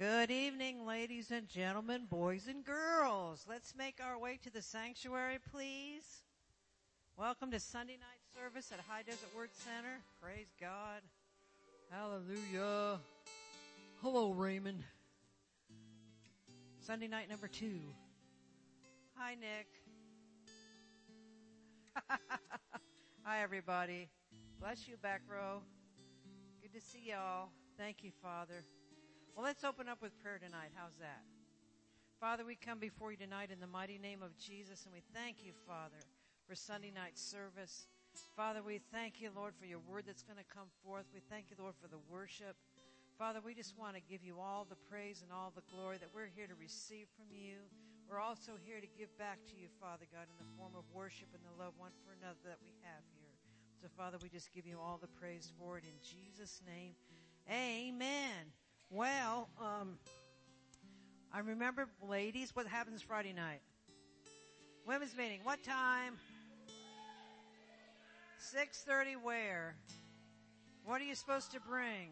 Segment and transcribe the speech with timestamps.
[0.00, 3.44] Good evening, ladies and gentlemen, boys and girls.
[3.46, 6.22] Let's make our way to the sanctuary, please.
[7.18, 10.00] Welcome to Sunday night service at High Desert Word Center.
[10.18, 11.02] Praise God.
[11.90, 12.98] Hallelujah.
[14.00, 14.82] Hello, Raymond.
[16.78, 17.80] Sunday night number two.
[19.16, 19.66] Hi, Nick.
[23.22, 24.08] Hi, everybody.
[24.58, 25.60] Bless you, back row.
[26.62, 27.50] Good to see y'all.
[27.76, 28.64] Thank you, Father.
[29.36, 30.70] Well, let's open up with prayer tonight.
[30.74, 31.22] How's that?
[32.18, 35.44] Father, we come before you tonight in the mighty name of Jesus, and we thank
[35.44, 36.02] you, Father,
[36.46, 37.86] for Sunday night service.
[38.36, 41.06] Father, we thank you, Lord, for your word that's going to come forth.
[41.14, 42.56] We thank you, Lord, for the worship.
[43.16, 46.10] Father, we just want to give you all the praise and all the glory that
[46.12, 47.64] we're here to receive from you.
[48.10, 51.30] We're also here to give back to you, Father God, in the form of worship
[51.32, 53.32] and the love one for another that we have here.
[53.80, 56.92] So, Father, we just give you all the praise for it in Jesus' name.
[57.48, 58.52] Amen.
[58.90, 59.98] Well, um,
[61.32, 63.60] I remember, ladies, what happens Friday night?
[64.84, 65.40] Women's meeting.
[65.44, 66.14] What time?
[68.52, 69.76] 6.30 where?
[70.84, 72.10] What are you supposed to bring?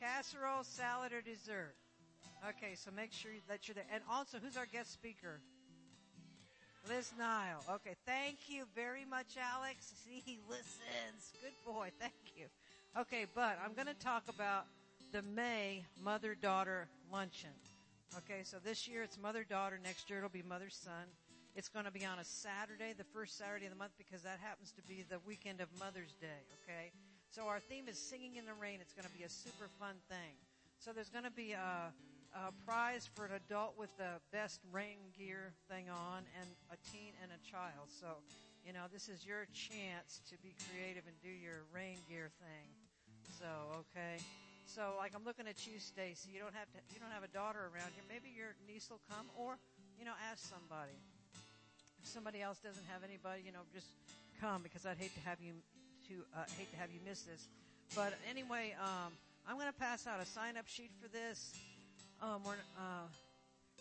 [0.00, 1.74] Casserole, salad, or dessert?
[2.48, 3.84] Okay, so make sure that you're there.
[3.92, 5.40] And also, who's our guest speaker?
[6.88, 7.62] Liz Nile.
[7.68, 9.92] Okay, thank you very much, Alex.
[10.06, 11.34] See, he listens.
[11.42, 11.90] Good boy.
[12.00, 12.46] Thank you.
[12.96, 14.66] Okay, but I'm going to talk about
[15.12, 17.54] the May mother-daughter luncheon.
[18.16, 19.78] Okay, so this year it's mother-daughter.
[19.82, 21.06] Next year it'll be mother-son.
[21.54, 24.38] It's going to be on a Saturday, the first Saturday of the month, because that
[24.40, 26.42] happens to be the weekend of Mother's Day.
[26.62, 26.90] Okay,
[27.30, 28.78] so our theme is singing in the rain.
[28.80, 30.34] It's going to be a super fun thing.
[30.78, 31.92] So there's going to be a,
[32.34, 37.12] a prize for an adult with the best rain gear thing on, and a teen
[37.22, 37.90] and a child.
[37.90, 38.06] So
[38.66, 42.68] you know, this is your chance to be creative and do your rain gear thing.
[43.36, 44.16] So, okay.
[44.64, 46.30] So, like, I'm looking at you, Stacy.
[46.32, 46.80] You don't have to.
[46.92, 48.04] You don't have a daughter around here.
[48.08, 49.58] Maybe your niece will come, or
[49.98, 50.96] you know, ask somebody.
[52.00, 53.88] If somebody else doesn't have anybody, you know, just
[54.40, 55.52] come because I'd hate to have you
[56.08, 57.48] to uh, hate to have you miss this.
[57.96, 59.12] But anyway, um,
[59.48, 61.56] I'm going to pass out a sign-up sheet for this.
[62.20, 63.08] Um, we're, uh,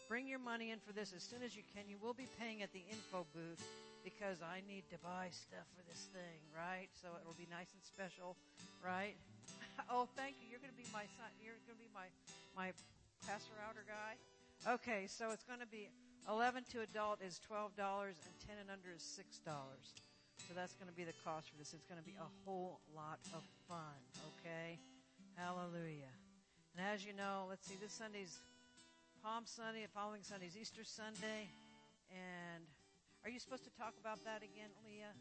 [0.08, 1.84] bring your money in for this as soon as you can.
[1.90, 3.62] You will be paying at the info booth
[4.04, 6.88] because I need to buy stuff for this thing, right?
[7.02, 8.38] So it'll be nice and special,
[8.80, 9.16] right?
[9.94, 10.50] oh, thank you.
[10.50, 11.30] You're going to be my son.
[11.42, 12.10] You're going to be my
[12.58, 12.74] my
[13.26, 14.18] passer outer guy.
[14.66, 15.90] Okay, so it's going to be
[16.26, 19.46] 11 to adult is $12 and 10 and under is $6.
[19.46, 21.74] So that's going to be the cost for this.
[21.74, 23.96] It's going to be a whole lot of fun,
[24.36, 24.80] okay?
[25.36, 26.12] Hallelujah.
[26.76, 28.38] And as you know, let's see, this Sunday's
[29.24, 31.48] Palm Sunday, the following Sunday's Easter Sunday,
[32.12, 32.64] and
[33.24, 35.14] are you supposed to talk about that again, Leah?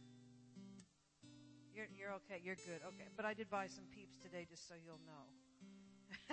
[1.77, 2.41] You're, you're okay.
[2.41, 2.81] You're good.
[2.81, 3.05] Okay.
[3.13, 5.29] But I did buy some peeps today just so you'll know.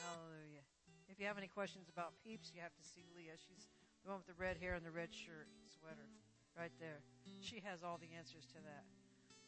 [0.00, 0.64] Hallelujah.
[1.12, 3.36] If you have any questions about peeps, you have to see Leah.
[3.36, 3.68] She's
[4.00, 6.08] the one with the red hair and the red shirt, sweater,
[6.56, 7.04] right there.
[7.44, 8.88] She has all the answers to that.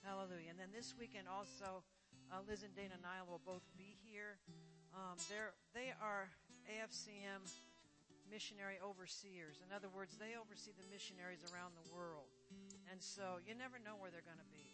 [0.05, 0.53] Hallelujah.
[0.53, 1.81] And then this weekend also,
[2.29, 4.37] uh, Liz and Dana Nile will both be here.
[4.93, 6.29] Um, they're, they are
[6.69, 7.49] AFCM
[8.29, 9.65] missionary overseers.
[9.65, 12.29] In other words, they oversee the missionaries around the world.
[12.89, 14.73] And so you never know where they're going to be.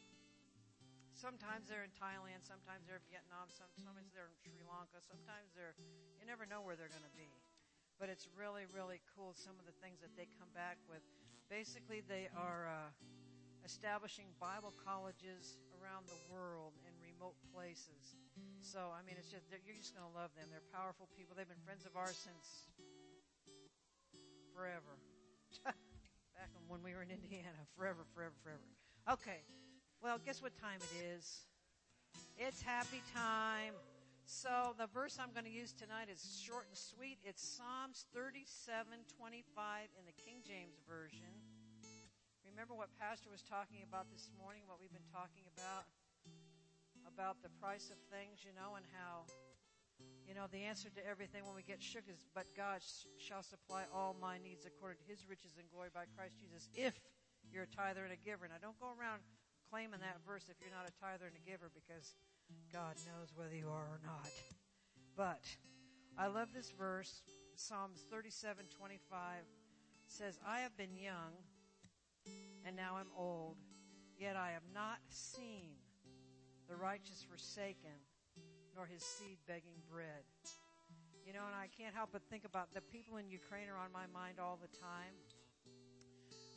[1.15, 5.79] Sometimes they're in Thailand, sometimes they're in Vietnam, sometimes they're in Sri Lanka, sometimes they're,
[6.19, 7.31] you never know where they're going to be.
[8.03, 11.07] But it's really, really cool some of the things that they come back with.
[11.47, 12.91] Basically, they are uh,
[13.63, 18.19] establishing Bible colleges around the world in remote places.
[18.59, 20.51] So, I mean, it's just, you're just going to love them.
[20.51, 21.39] They're powerful people.
[21.39, 22.67] They've been friends of ours since
[24.51, 24.99] forever.
[26.45, 28.61] Back when we were in Indiana, forever, forever, forever.
[29.09, 29.41] Okay.
[30.05, 31.49] Well, guess what time it is?
[32.37, 33.73] It's happy time.
[34.29, 37.17] So the verse I'm going to use tonight is short and sweet.
[37.25, 39.09] It's Psalms 37:25
[39.97, 41.33] in the King James version.
[42.45, 45.89] Remember what Pastor was talking about this morning, what we've been talking about
[47.09, 49.25] about the price of things, you know, and how
[50.27, 52.81] you know, the answer to everything when we get shook is, but God
[53.19, 56.97] shall supply all my needs according to his riches and glory by Christ Jesus if
[57.53, 58.49] you're a tither and a giver.
[58.49, 59.21] Now don't go around
[59.69, 62.17] claiming that verse if you're not a tither and a giver because
[62.73, 64.31] God knows whether you are or not.
[65.17, 65.45] But
[66.17, 67.23] I love this verse.
[67.57, 69.45] Psalms 37, 25
[70.07, 71.37] says, I have been young
[72.65, 73.57] and now I'm old,
[74.19, 75.77] yet I have not seen
[76.69, 77.93] the righteous forsaken
[78.75, 80.27] nor his seed begging bread.
[81.27, 83.91] You know, and I can't help but think about the people in Ukraine are on
[83.95, 85.15] my mind all the time.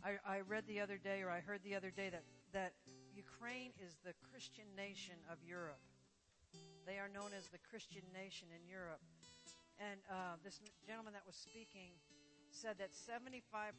[0.03, 2.23] I, I read the other day, or I heard the other day, that,
[2.53, 2.73] that
[3.15, 5.81] Ukraine is the Christian nation of Europe.
[6.85, 9.01] They are known as the Christian nation in Europe.
[9.79, 11.95] And uh, this gentleman that was speaking
[12.49, 13.77] said that 75%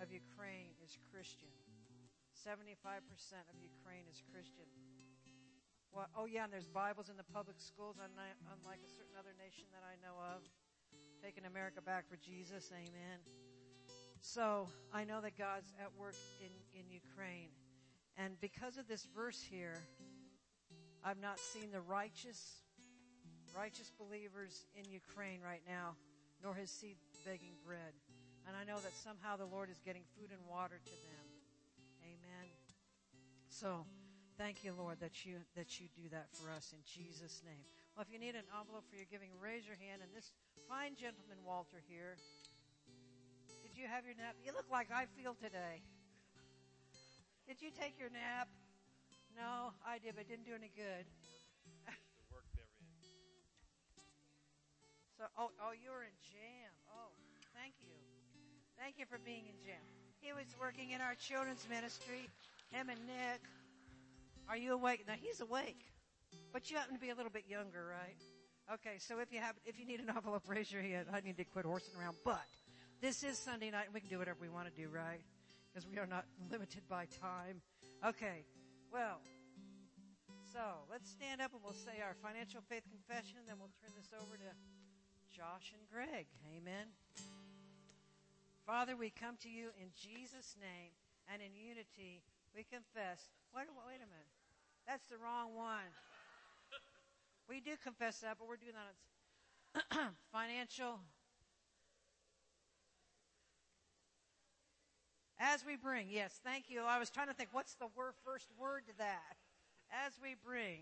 [0.00, 1.52] of Ukraine is Christian.
[2.42, 3.04] 75%
[3.46, 4.66] of Ukraine is Christian.
[5.92, 9.84] Oh, yeah, and there's Bibles in the public schools, unlike a certain other nation that
[9.84, 10.40] I know of.
[11.22, 13.20] Taking America back for Jesus, amen.
[14.20, 17.50] So I know that God's at work in, in Ukraine.
[18.16, 19.76] And because of this verse here,
[21.04, 22.62] I've not seen the righteous,
[23.54, 25.96] righteous believers in Ukraine right now,
[26.42, 26.96] nor his seed
[27.26, 27.92] begging bread.
[28.48, 31.26] And I know that somehow the Lord is getting food and water to them.
[32.02, 32.48] Amen.
[33.48, 33.84] So,
[34.38, 37.64] thank you, Lord, that you, that you do that for us in Jesus' name.
[37.94, 40.00] Well, if you need an envelope for your giving, raise your hand.
[40.00, 40.32] And this
[40.64, 42.16] fine gentleman, Walter, here,
[43.60, 44.36] did you have your nap?
[44.40, 45.84] You look like I feel today.
[47.44, 48.48] Did you take your nap?
[49.36, 51.04] No, I did, but it didn't do any good.
[51.88, 52.88] the work therein.
[55.16, 56.72] So, oh, oh, you were in jam.
[56.88, 57.12] Oh,
[57.56, 57.96] thank you.
[58.80, 59.82] Thank you for being in jam.
[60.20, 62.28] He was working in our children's ministry.
[62.70, 63.42] Him and Nick.
[64.52, 65.04] Are you awake?
[65.08, 65.80] Now he's awake.
[66.52, 68.20] But you happen to be a little bit younger, right?
[68.76, 71.08] Okay, so if you have, if you need an envelope, raise your hand.
[71.08, 72.16] I need to quit horsing around.
[72.22, 72.44] But
[73.00, 75.24] this is Sunday night, and we can do whatever we want to do, right?
[75.72, 77.64] Because we are not limited by time.
[78.04, 78.44] Okay,
[78.92, 79.24] well,
[80.52, 83.96] so let's stand up and we'll say our financial faith confession, and then we'll turn
[83.96, 84.52] this over to
[85.32, 86.28] Josh and Greg.
[86.52, 86.92] Amen.
[88.68, 90.92] Father, we come to you in Jesus' name
[91.32, 92.20] and in unity.
[92.52, 93.32] We confess.
[93.56, 94.41] Wait, wait a minute.
[94.86, 95.90] That's the wrong one.
[97.48, 101.00] We do confess that, but we're doing that on financial.
[105.38, 106.82] As we bring, yes, thank you.
[106.82, 107.88] I was trying to think, what's the
[108.24, 109.36] first word to that?
[110.06, 110.80] As we bring,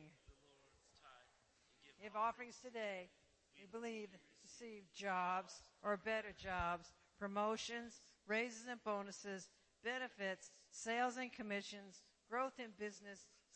[2.02, 3.08] give offerings today,
[3.56, 4.08] we believe
[4.44, 9.48] receive jobs or better jobs, promotions, raises and bonuses,
[9.84, 13.26] benefits, sales and commissions, growth in business,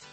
[0.00, 0.06] うん。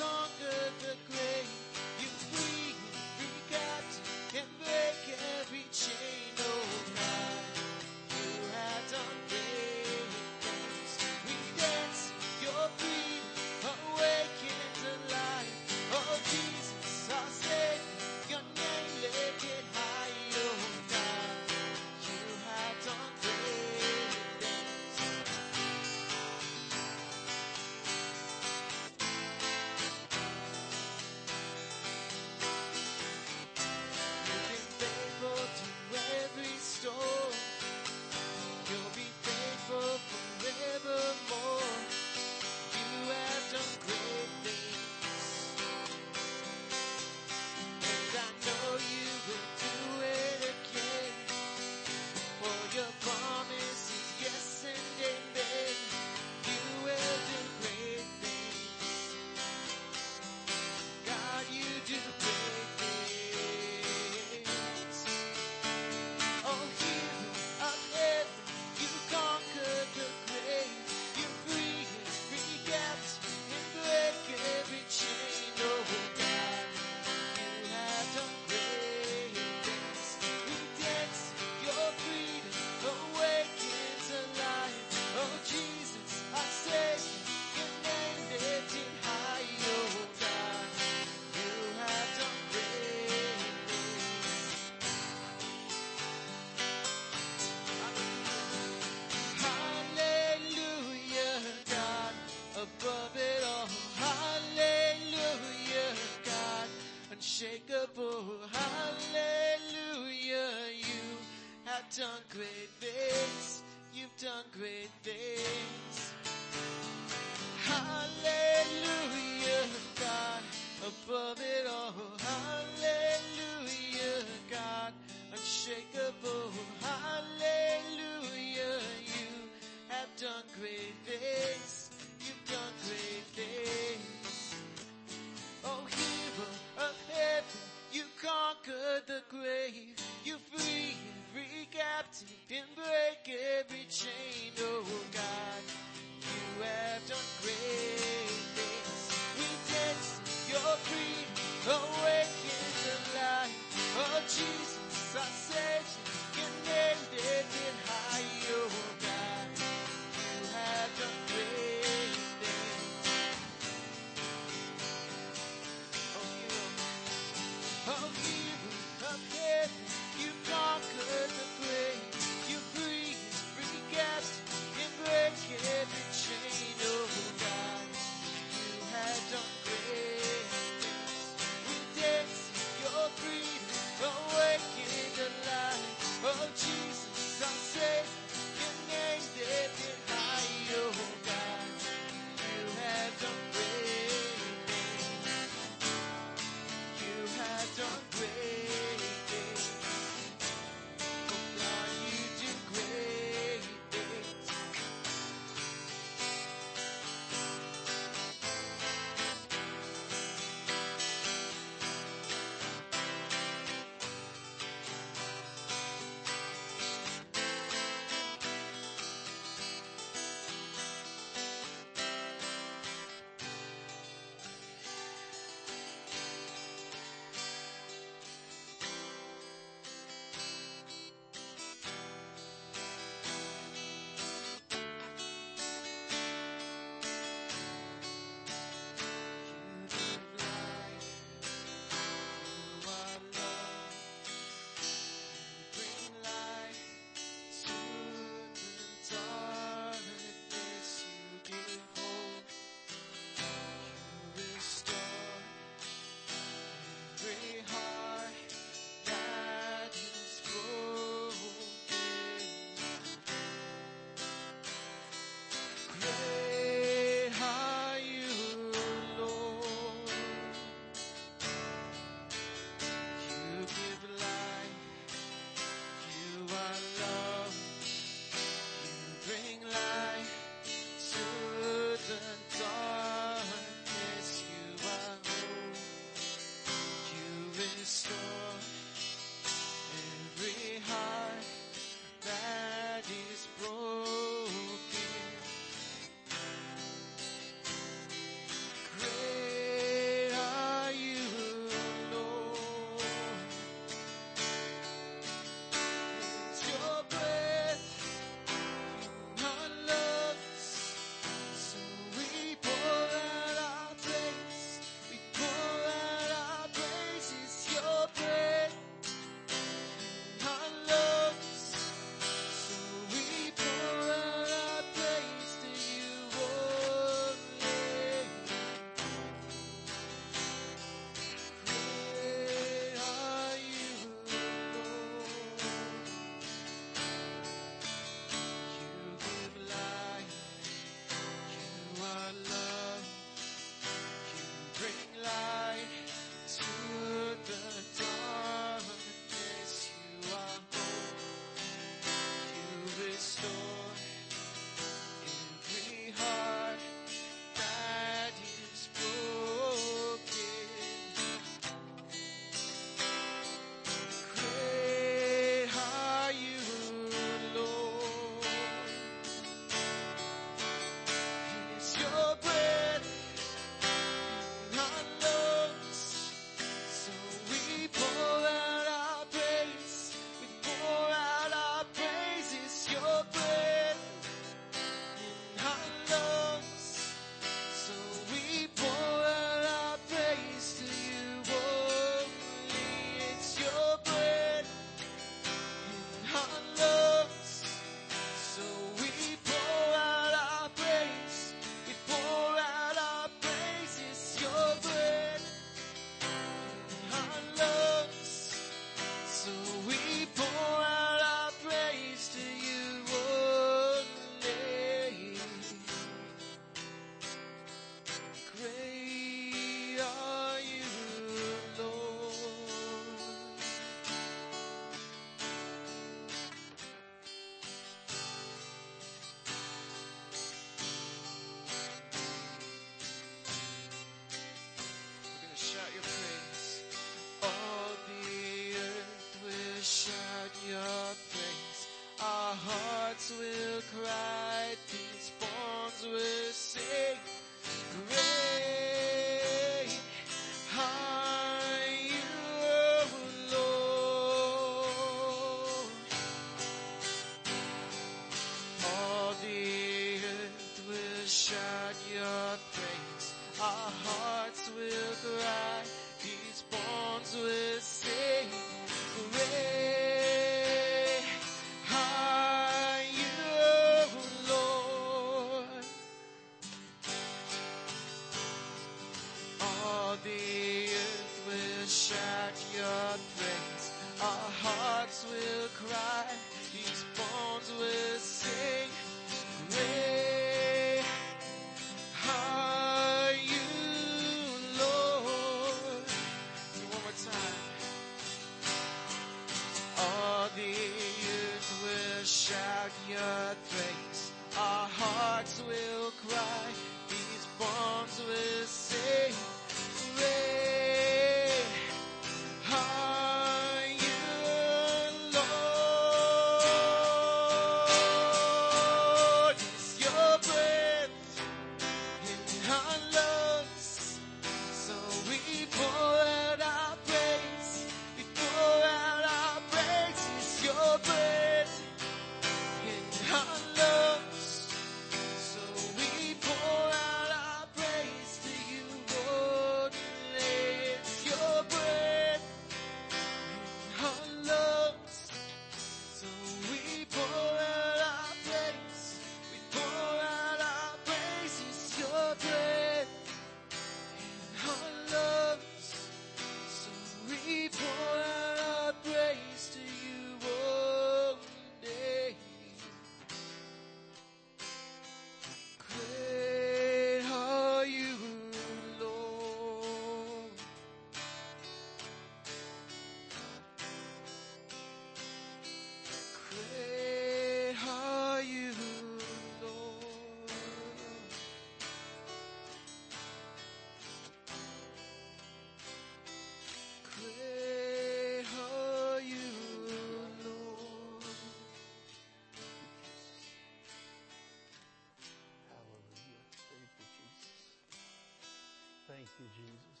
[599.38, 600.00] You, Jesus.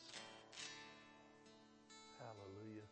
[2.18, 2.86] Hallelujah.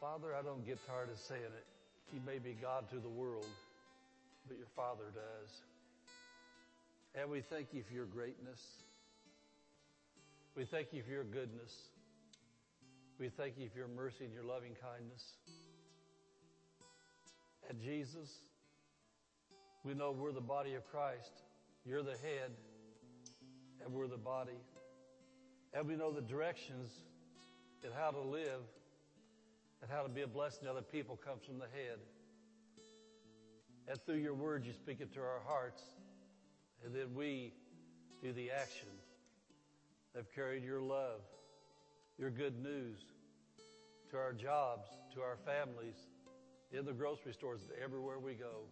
[0.00, 1.66] Father, I don't get tired of saying it.
[2.12, 3.46] He may be God to the world,
[4.48, 5.50] but your Father does.
[7.14, 8.60] And we thank you for your greatness.
[10.56, 11.72] We thank you for your goodness.
[13.18, 15.22] We thank you for your mercy and your loving kindness.
[17.68, 18.28] And Jesus,
[19.84, 21.32] we know we're the body of Christ.
[21.84, 22.50] You're the head,
[23.84, 24.58] and we're the body.
[25.74, 26.90] And we know the directions
[27.82, 28.60] and how to live
[29.80, 31.98] and how to be a blessing to other people comes from the head.
[33.88, 35.82] And through your word, you speak it to our hearts,
[36.84, 37.52] and then we
[38.22, 38.88] do the action.
[40.14, 41.20] Have carried your love,
[42.18, 42.98] your good news
[44.10, 45.96] to our jobs, to our families,
[46.70, 48.66] in the grocery stores, everywhere we go.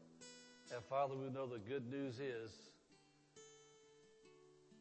[0.72, 2.50] And Father, we know the good news is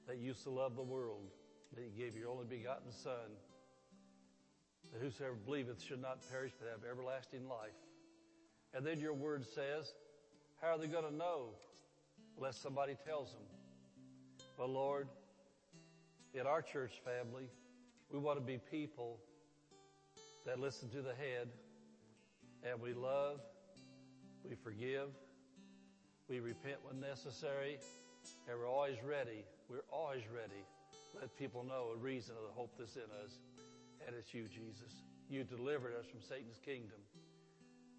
[0.08, 1.32] that you so love the world
[1.75, 3.29] that you gave your only begotten Son,
[4.91, 7.77] that whosoever believeth should not perish but have everlasting life.
[8.73, 9.93] And then your word says,
[10.62, 11.49] how are they going to know
[12.38, 13.43] unless somebody tells them?
[14.58, 15.08] Well, Lord,
[16.34, 17.49] in our church family,
[18.12, 19.19] we want to be people
[20.45, 21.47] that listen to the head
[22.63, 23.39] and we love,
[24.43, 25.10] we forgive,
[26.27, 27.79] we repent when necessary,
[28.47, 29.45] and we're always ready.
[29.69, 30.63] We're always ready.
[31.13, 33.39] Let people know a reason of the hope that's in us.
[34.06, 35.04] And it's you, Jesus.
[35.30, 36.98] You delivered us from Satan's kingdom,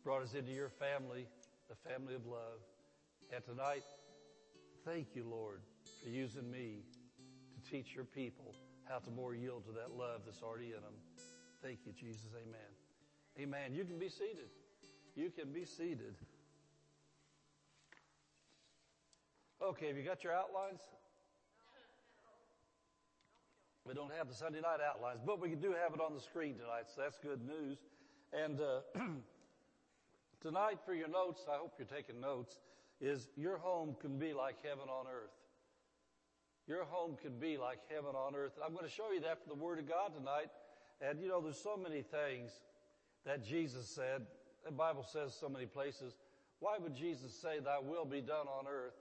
[0.02, 1.26] brought us into your family,
[1.68, 2.58] the family of love.
[3.32, 3.84] And tonight,
[4.84, 5.60] thank you, Lord,
[6.02, 6.82] for using me
[7.54, 8.54] to teach your people
[8.88, 10.98] how to more yield to that love that's already in them.
[11.62, 12.30] Thank you, Jesus.
[12.34, 12.70] Amen.
[13.38, 13.74] Amen.
[13.74, 14.50] You can be seated.
[15.14, 16.16] You can be seated.
[19.62, 20.80] Okay, have you got your outlines?
[23.86, 26.54] We don't have the Sunday night outlines, but we do have it on the screen
[26.54, 27.78] tonight, so that's good news.
[28.32, 28.80] And uh,
[30.42, 32.58] tonight, for your notes, I hope you're taking notes,
[33.00, 35.32] is your home can be like heaven on earth.
[36.66, 38.52] Your home can be like heaven on earth.
[38.56, 40.50] And I'm going to show you that from the Word of God tonight.
[41.00, 42.60] And you know, there's so many things
[43.24, 44.26] that Jesus said.
[44.64, 46.14] The Bible says so many places,
[46.60, 49.00] Why would Jesus say, Thy will be done on earth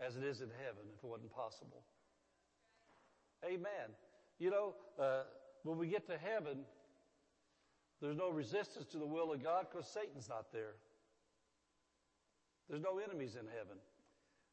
[0.00, 1.82] as it is in heaven if it wasn't possible?
[3.44, 3.94] Amen.
[4.38, 5.22] You know, uh,
[5.62, 6.58] when we get to heaven,
[8.00, 10.74] there's no resistance to the will of God because Satan's not there.
[12.68, 13.78] There's no enemies in heaven.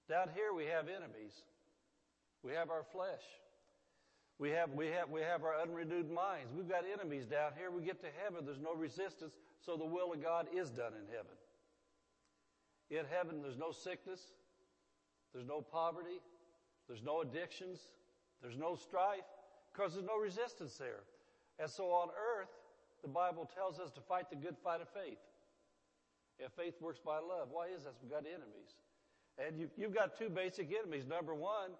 [0.09, 1.33] Down here we have enemies.
[2.43, 3.23] We have our flesh.
[4.39, 6.51] We have, we have, we have our unrenewed minds.
[6.55, 7.71] We've got enemies down here.
[7.71, 8.45] We get to heaven.
[8.45, 9.33] There's no resistance.
[9.61, 11.37] So the will of God is done in heaven.
[12.89, 14.19] In heaven, there's no sickness.
[15.33, 16.19] There's no poverty.
[16.87, 17.79] There's no addictions.
[18.43, 19.25] There's no strife
[19.71, 21.01] because there's no resistance there.
[21.57, 22.51] And so on earth,
[23.01, 25.17] the Bible tells us to fight the good fight of faith.
[26.39, 27.93] If faith works by love, why is that?
[28.01, 28.75] We've got enemies.
[29.39, 31.05] And you, you've got two basic enemies.
[31.07, 31.71] Number one,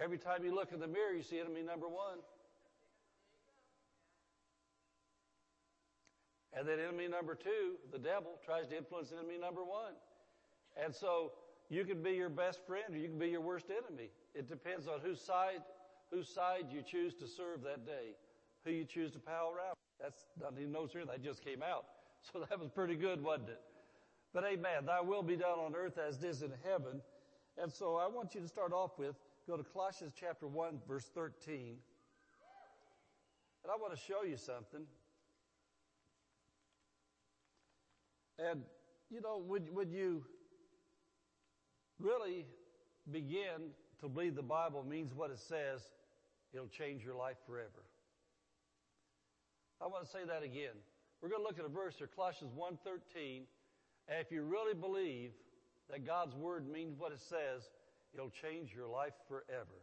[0.00, 2.18] every time you look in the mirror, you see enemy number one.
[6.56, 9.94] And then enemy number two, the devil, tries to influence enemy number one.
[10.82, 11.32] And so
[11.68, 14.10] you can be your best friend or you can be your worst enemy.
[14.34, 15.62] It depends on whose side,
[16.12, 18.16] whose side you choose to serve that day,
[18.64, 19.74] who you choose to pal around.
[20.00, 21.04] That's not even notes here.
[21.04, 21.84] That just came out.
[22.32, 23.60] So that was pretty good, wasn't it?
[24.32, 24.86] But amen.
[24.86, 27.02] Thy will be done on earth as it is in heaven.
[27.62, 29.14] And so I want you to start off with,
[29.46, 31.76] go to Colossians chapter 1 verse 13.
[33.62, 34.86] And I want to show you something.
[38.38, 38.62] And,
[39.10, 40.24] you know, would, would you
[42.00, 42.46] really
[43.10, 45.80] begin to believe the Bible means what it says,
[46.52, 47.84] it'll change your life forever.
[49.80, 50.76] I want to say that again.
[51.20, 53.42] We're going to look at a verse here, Colossians 1.13.
[54.08, 55.32] And if you really believe
[55.90, 57.64] that God's Word means what it says,
[58.12, 59.80] it'll change your life forever.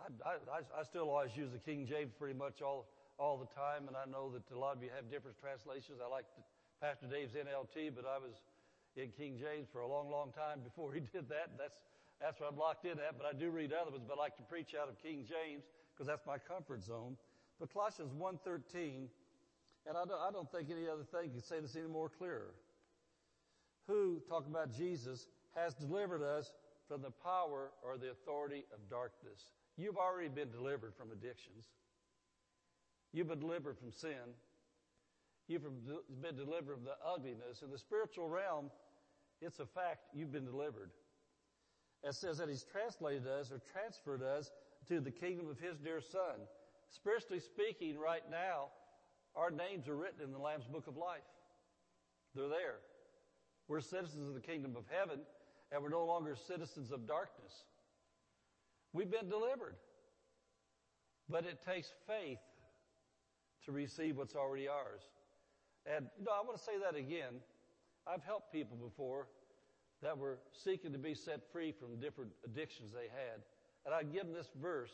[0.00, 3.84] I, I, I still always use the King James pretty much all, all the time,
[3.88, 6.00] and I know that a lot of you have different translations.
[6.00, 6.24] I like
[6.80, 8.32] Pastor Dave's NLT, but I was
[8.96, 11.56] in King James for a long, long time before he did that.
[11.58, 11.78] That's,
[12.20, 14.36] that's what I'm locked in at, but I do read other ones, but I like
[14.36, 17.16] to preach out of King James because that's my comfort zone.
[17.58, 19.08] But Colossians 1.13,
[19.86, 22.54] and I don't, I don't think any other thing can say this any more clearer.
[23.86, 26.52] Who, talking about Jesus, has delivered us
[26.88, 29.52] from the power or the authority of darkness.
[29.76, 31.64] You've already been delivered from addictions.
[33.12, 34.34] You've been delivered from sin.
[35.50, 35.64] You've
[36.22, 37.62] been delivered of the ugliness.
[37.64, 38.70] In the spiritual realm,
[39.40, 40.92] it's a fact you've been delivered.
[42.04, 44.52] It says that He's translated us or transferred us
[44.86, 46.38] to the kingdom of His dear Son.
[46.88, 48.68] Spiritually speaking, right now,
[49.34, 51.26] our names are written in the Lamb's Book of Life.
[52.36, 52.78] They're there.
[53.66, 55.18] We're citizens of the kingdom of heaven,
[55.72, 57.64] and we're no longer citizens of darkness.
[58.92, 59.74] We've been delivered.
[61.28, 62.38] But it takes faith
[63.64, 65.02] to receive what's already ours.
[65.86, 67.40] And, you know, I want to say that again.
[68.06, 69.28] I've helped people before
[70.02, 73.42] that were seeking to be set free from different addictions they had.
[73.84, 74.92] And I'd give them this verse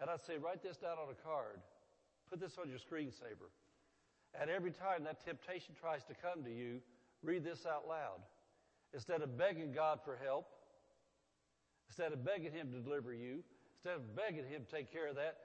[0.00, 1.60] and I'd say, write this down on a card.
[2.30, 3.52] Put this on your screensaver.
[4.40, 6.80] And every time that temptation tries to come to you,
[7.22, 8.20] read this out loud.
[8.94, 10.46] Instead of begging God for help,
[11.88, 13.42] instead of begging Him to deliver you,
[13.76, 15.36] instead of begging Him to take care of that,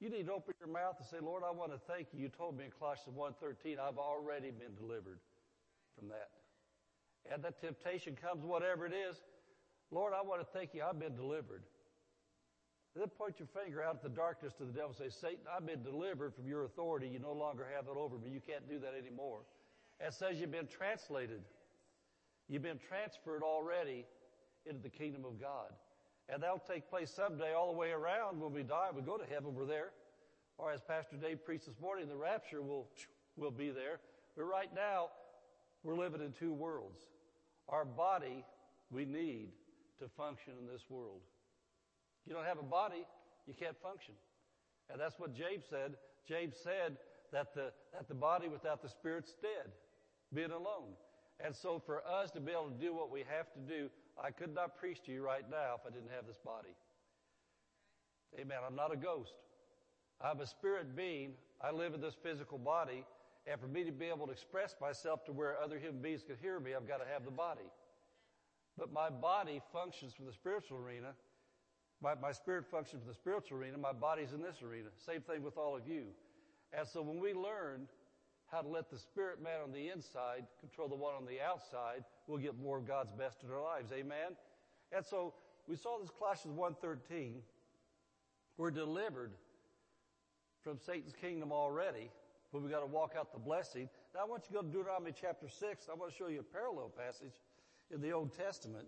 [0.00, 2.20] you need to open your mouth and say, Lord, I want to thank you.
[2.20, 5.18] You told me in Colossians 1.13, I've already been delivered
[5.98, 6.30] from that.
[7.32, 9.16] And that temptation comes, whatever it is,
[9.90, 10.82] Lord, I want to thank you.
[10.82, 11.62] I've been delivered.
[12.94, 15.44] And then point your finger out at the darkness to the devil and say, Satan,
[15.50, 17.08] I've been delivered from your authority.
[17.08, 18.30] You no longer have it over me.
[18.30, 19.40] You can't do that anymore.
[20.00, 21.42] It says you've been translated.
[22.48, 24.06] You've been transferred already
[24.64, 25.72] into the kingdom of God.
[26.28, 28.88] And that'll take place someday all the way around when we die.
[28.94, 29.90] We go to heaven, we're there.
[30.58, 32.88] Or as Pastor Dave preached this morning, the rapture will,
[33.36, 34.00] will be there.
[34.36, 35.08] But right now,
[35.82, 37.00] we're living in two worlds.
[37.68, 38.44] Our body
[38.90, 39.50] we need
[40.00, 41.20] to function in this world.
[42.26, 43.06] You don't have a body,
[43.46, 44.14] you can't function.
[44.90, 45.94] And that's what James said.
[46.26, 46.96] James said
[47.32, 49.72] that the, that the body without the spirit's dead,
[50.32, 50.92] being alone.
[51.40, 53.88] And so for us to be able to do what we have to do,
[54.22, 56.74] I could not preach to you right now if I didn't have this body.
[58.38, 58.58] Amen.
[58.66, 59.34] I'm not a ghost.
[60.20, 61.32] I'm a spirit being.
[61.62, 63.04] I live in this physical body.
[63.46, 66.36] And for me to be able to express myself to where other human beings can
[66.40, 67.70] hear me, I've got to have the body.
[68.76, 71.14] But my body functions from the spiritual arena.
[72.02, 73.78] My, my spirit functions from the spiritual arena.
[73.78, 74.88] My body's in this arena.
[75.04, 76.04] Same thing with all of you.
[76.72, 77.88] And so when we learn
[78.46, 82.04] how to let the spirit man on the inside control the one on the outside,
[82.28, 83.90] we'll get more of God's best in our lives.
[83.92, 84.36] Amen?
[84.92, 85.34] And so
[85.66, 87.32] we saw this Colossians 1.13.
[88.56, 89.32] We're delivered
[90.62, 92.10] from Satan's kingdom already,
[92.52, 93.88] but we got to walk out the blessing.
[94.14, 95.88] Now I want you to go to Deuteronomy chapter 6.
[95.90, 97.34] I want to show you a parallel passage
[97.92, 98.86] in the Old Testament.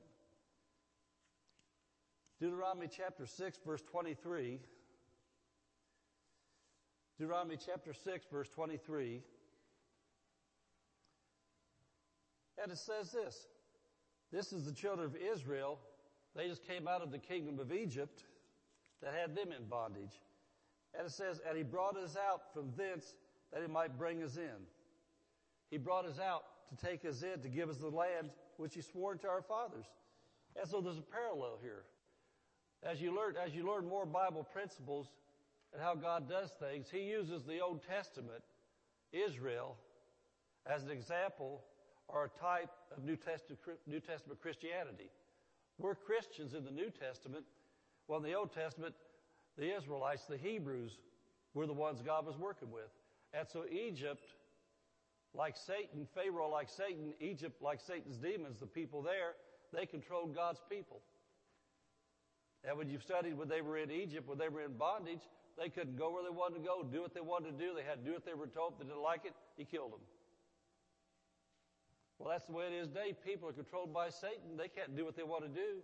[2.40, 4.58] Deuteronomy chapter 6 verse 23.
[7.18, 9.22] Deuteronomy chapter 6 verse 23.
[12.62, 13.46] And it says this.
[14.32, 15.78] This is the children of Israel.
[16.36, 18.24] They just came out of the kingdom of Egypt
[19.02, 20.20] that had them in bondage.
[20.96, 23.14] And it says, and he brought us out from thence
[23.52, 24.66] that he might bring us in.
[25.70, 28.82] He brought us out to take us in, to give us the land which he
[28.82, 29.86] swore to our fathers.
[30.60, 31.84] And so there's a parallel here.
[32.82, 35.08] As you learn, as you learn more Bible principles
[35.72, 38.42] and how God does things, he uses the Old Testament,
[39.12, 39.76] Israel,
[40.66, 41.62] as an example
[42.12, 45.10] or a type of New Testament, New Testament Christianity.
[45.78, 47.44] We're Christians in the New Testament.
[48.08, 48.94] Well, in the Old Testament,
[49.56, 50.98] the Israelites, the Hebrews,
[51.54, 52.90] were the ones God was working with.
[53.32, 54.24] And so Egypt,
[55.34, 59.34] like Satan, Pharaoh like Satan, Egypt like Satan's demons, the people there,
[59.72, 61.00] they controlled God's people.
[62.64, 65.22] And when you've studied when they were in Egypt, when they were in bondage,
[65.58, 67.72] they couldn't go where they wanted to go, do what they wanted to do.
[67.74, 68.74] They had to do what they were told.
[68.74, 70.00] If they didn't like it, he killed them.
[72.20, 73.14] Well, that's the way it is today.
[73.24, 74.58] People are controlled by Satan.
[74.58, 75.80] They can't do what they want to do.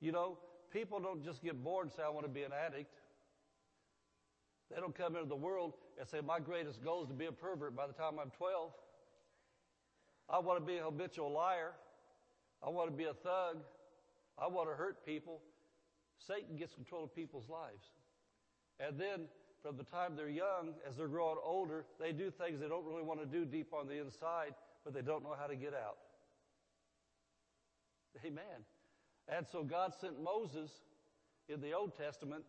[0.00, 0.38] You know,
[0.72, 2.94] people don't just get bored and say, I want to be an addict.
[4.72, 7.32] They don't come into the world and say, my greatest goal is to be a
[7.32, 8.72] pervert by the time I'm 12.
[10.30, 11.72] I want to be a habitual liar.
[12.64, 13.58] I want to be a thug.
[14.38, 15.42] I want to hurt people.
[16.24, 17.84] Satan gets control of people's lives.
[18.78, 19.22] And then
[19.60, 23.02] from the time they're young, as they're growing older, they do things they don't really
[23.02, 24.54] want to do deep on the inside
[24.84, 25.96] but they don't know how to get out.
[28.24, 28.64] Amen.
[29.28, 30.70] And so God sent Moses
[31.48, 32.44] in the Old Testament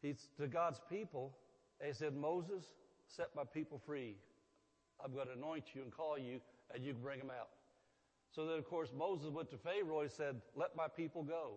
[0.00, 1.36] he's to God's people.
[1.84, 2.64] He said, Moses,
[3.06, 4.16] set my people free.
[5.02, 6.40] I'm going to anoint you and call you,
[6.74, 7.48] and you can bring them out.
[8.30, 11.54] So then, of course, Moses went to Pharaoh and said, Let my people go.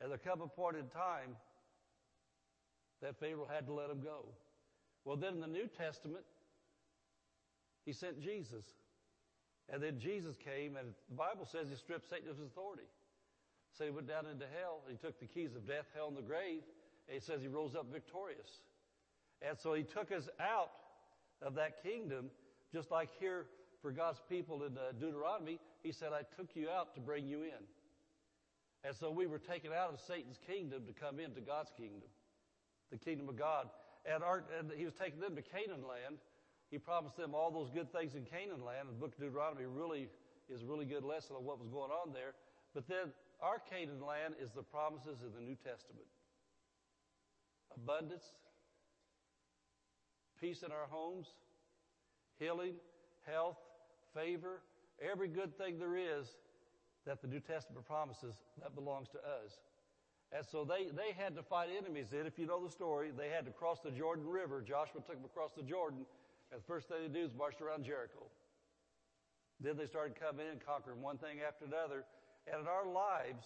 [0.00, 1.36] And there come a point in time
[3.02, 4.26] that Pharaoh had to let them go.
[5.04, 6.24] Well, then in the New Testament,
[7.84, 8.64] he sent Jesus.
[9.68, 12.88] And then Jesus came, and the Bible says he stripped Satan of his authority.
[13.78, 16.16] So he went down into hell, and he took the keys of death, hell, and
[16.16, 16.62] the grave,
[17.06, 18.62] and he says he rose up victorious.
[19.42, 20.70] And so he took us out
[21.40, 22.30] of that kingdom,
[22.74, 23.46] just like here
[23.80, 27.42] for God's people in uh, Deuteronomy, he said, I took you out to bring you
[27.42, 27.64] in.
[28.84, 32.08] And so we were taken out of Satan's kingdom to come into God's kingdom,
[32.90, 33.68] the kingdom of God.
[34.04, 36.16] And, our, and he was taking them to Canaan land,
[36.70, 38.88] he promised them all those good things in Canaan land.
[38.88, 40.08] The book of Deuteronomy really
[40.48, 42.34] is a really good lesson on what was going on there.
[42.74, 43.10] But then
[43.42, 46.06] our Canaan land is the promises of the New Testament.
[47.74, 48.24] Abundance,
[50.40, 51.28] peace in our homes,
[52.38, 52.74] healing,
[53.26, 53.58] health,
[54.14, 54.62] favor,
[55.00, 56.26] every good thing there is
[57.06, 59.58] that the New Testament promises, that belongs to us.
[60.32, 62.06] And so they, they had to fight enemies.
[62.16, 64.62] And if you know the story, they had to cross the Jordan River.
[64.62, 66.06] Joshua took them across the Jordan
[66.50, 68.26] and the first thing they do is march around Jericho.
[69.60, 72.04] Then they started coming in, and conquering one thing after another.
[72.46, 73.44] And in our lives,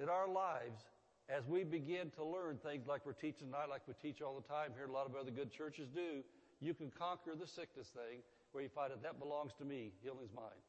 [0.00, 0.82] in our lives,
[1.28, 4.48] as we begin to learn things like we're teaching tonight, like we teach all the
[4.48, 6.22] time here, a lot of other good churches do,
[6.60, 10.32] you can conquer the sickness thing where you find that that belongs to me, healing's
[10.34, 10.62] mine.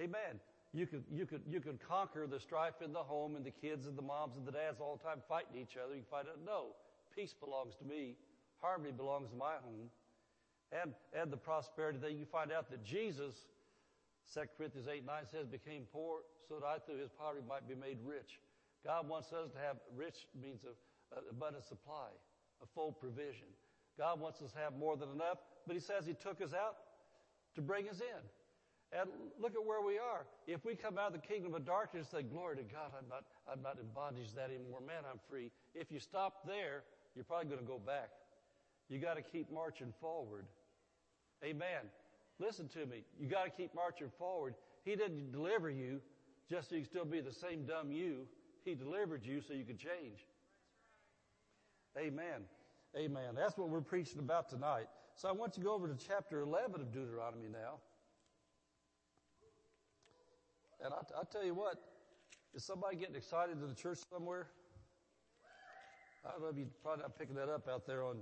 [0.00, 0.40] Amen.
[0.72, 3.86] You can, you can, you can conquer the strife in the home and the kids
[3.86, 5.94] and the moms and the dads all the time fighting each other.
[5.94, 6.72] You can find out, no,
[7.14, 8.16] peace belongs to me
[8.62, 9.90] harmony belongs to my home.
[10.72, 13.34] Add, and the prosperity thing, you find out that Jesus,
[14.32, 17.74] 2 Corinthians 8, 9 says, became poor so that I through his poverty might be
[17.74, 18.40] made rich.
[18.84, 20.74] God wants us to have rich means of
[21.14, 22.08] uh, abundant supply,
[22.62, 23.50] a full provision.
[23.98, 26.76] God wants us to have more than enough, but he says he took us out
[27.54, 28.22] to bring us in.
[28.92, 29.08] And
[29.40, 30.26] look at where we are.
[30.46, 33.24] If we come out of the kingdom of darkness say, glory to God, I'm not,
[33.50, 34.80] I'm not in bondage that anymore.
[34.86, 35.50] Man, I'm free.
[35.74, 38.10] If you stop there, you're probably going to go back.
[38.92, 40.44] You got to keep marching forward.
[41.42, 41.88] Amen.
[42.38, 43.04] Listen to me.
[43.18, 44.54] You got to keep marching forward.
[44.84, 46.02] He didn't deliver you
[46.50, 48.26] just so you still be the same dumb you.
[48.66, 50.26] He delivered you so you could change.
[51.98, 52.42] Amen.
[52.94, 53.34] Amen.
[53.34, 54.88] That's what we're preaching about tonight.
[55.14, 57.78] So I want you to go over to chapter 11 of Deuteronomy now.
[60.84, 61.76] And I, I tell you what,
[62.52, 64.48] is somebody getting excited in the church somewhere?
[66.26, 68.18] I don't know if you're probably not picking that up out there on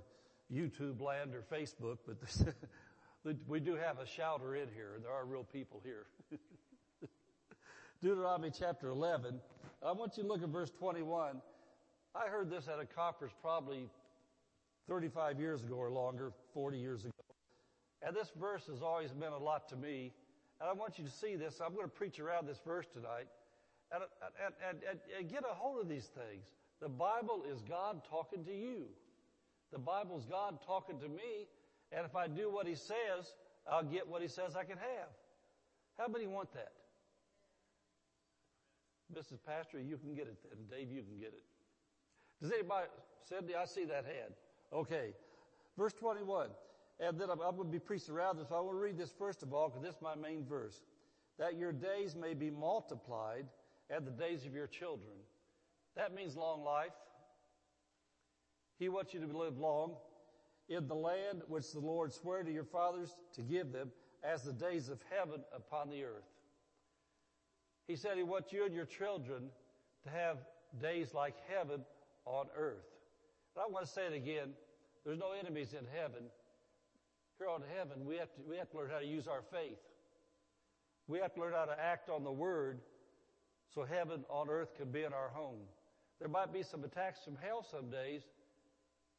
[0.53, 2.17] YouTube land or Facebook, but
[3.47, 4.99] we do have a shouter in here.
[5.03, 6.07] There are real people here.
[8.03, 9.39] Deuteronomy chapter 11.
[9.87, 11.41] I want you to look at verse 21.
[12.15, 13.89] I heard this at a conference probably
[14.89, 17.13] 35 years ago or longer, 40 years ago.
[18.03, 20.13] And this verse has always meant a lot to me.
[20.61, 21.61] And I want you to see this.
[21.65, 23.29] I'm going to preach around this verse tonight.
[23.93, 24.03] And,
[24.69, 26.47] and, and, and get a hold of these things.
[26.81, 28.87] The Bible is God talking to you.
[29.73, 31.49] The Bible's God talking to me.
[31.93, 33.35] And if I do what He says,
[33.71, 35.11] I'll get what He says I can have.
[35.99, 36.73] How many want that?
[39.17, 39.39] Mrs.
[39.45, 40.59] Pastor, you can get it then.
[40.71, 41.43] Dave, you can get it.
[42.41, 42.87] Does anybody,
[43.29, 44.35] Cindy, I see that hand.
[44.73, 45.13] Okay.
[45.77, 46.49] Verse 21.
[47.01, 48.49] And then I'm, I'm going to be preaching around this.
[48.49, 50.83] So I want to read this first of all because this is my main verse.
[51.39, 53.47] That your days may be multiplied
[53.89, 55.17] and the days of your children.
[55.97, 56.93] That means long life.
[58.81, 59.93] He wants you to live long
[60.71, 63.91] in the land which the Lord swore to your fathers to give them
[64.25, 66.25] as the days of heaven upon the earth.
[67.87, 69.51] He said he wants you and your children
[70.05, 70.39] to have
[70.81, 71.83] days like heaven
[72.25, 72.87] on earth.
[73.55, 74.55] And I want to say it again.
[75.05, 76.23] There's no enemies in heaven.
[77.39, 79.79] Here on heaven, we have to, we have to learn how to use our faith.
[81.07, 82.81] We have to learn how to act on the word
[83.75, 85.61] so heaven on earth can be in our home.
[86.19, 88.23] There might be some attacks from hell some days,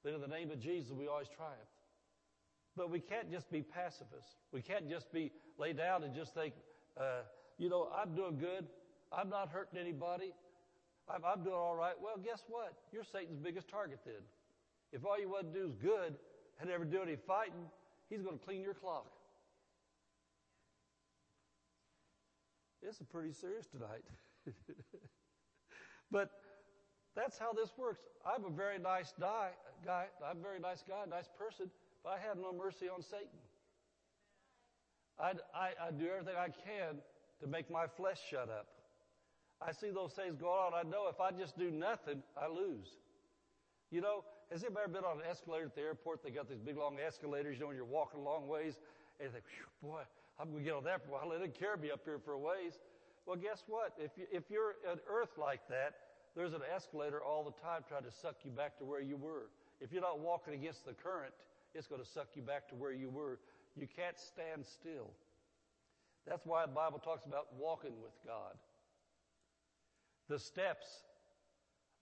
[0.04, 1.60] but in the name of Jesus, we always triumph.
[2.76, 4.36] But we can't just be pacifists.
[4.52, 6.54] We can't just be lay down and just think,
[6.97, 7.24] uh,
[7.58, 8.66] you know, I'm doing good.
[9.12, 10.34] I'm not hurting anybody.
[11.14, 11.95] I'm, I'm doing all right.
[12.02, 12.74] Well, guess what?
[12.91, 14.24] You're Satan's biggest target then.
[14.93, 16.16] If all you want to do is good
[16.60, 17.66] and never do any fighting,
[18.10, 19.08] he's going to clean your clock.
[22.82, 24.04] This is pretty serious tonight.
[26.12, 26.32] but
[27.16, 28.02] that's how this works.
[28.26, 29.49] I'm a very nice guy,
[29.86, 30.05] guy.
[30.25, 31.69] I'm a very nice guy, nice person,
[32.03, 33.41] but I have no mercy on Satan.
[35.19, 36.97] I, I, I do everything I can
[37.41, 38.67] to make my flesh shut up.
[39.61, 40.73] I see those things going on.
[40.73, 42.97] I know if I just do nothing, I lose.
[43.91, 46.23] You know, has anybody ever been on an escalator at the airport?
[46.23, 48.75] They got these big long escalators, you know, when you're walking long ways,
[49.19, 49.45] and you think,
[49.84, 50.01] boy,
[50.39, 51.29] I'm going to get on that for a while.
[51.29, 52.79] Let it carry me up here for a ways.
[53.25, 53.93] Well, guess what?
[53.99, 55.93] If, you, if you're on earth like that,
[56.36, 59.51] there's an escalator all the time trying to suck you back to where you were.
[59.82, 61.34] If you're not walking against the current,
[61.73, 63.39] it's going to suck you back to where you were.
[63.75, 65.11] You can't stand still.
[66.27, 68.53] That's why the Bible talks about walking with God.
[70.29, 70.86] The steps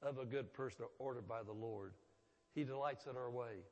[0.04, 1.94] of a good person are ordered by the Lord.
[2.54, 3.64] He delights in our way.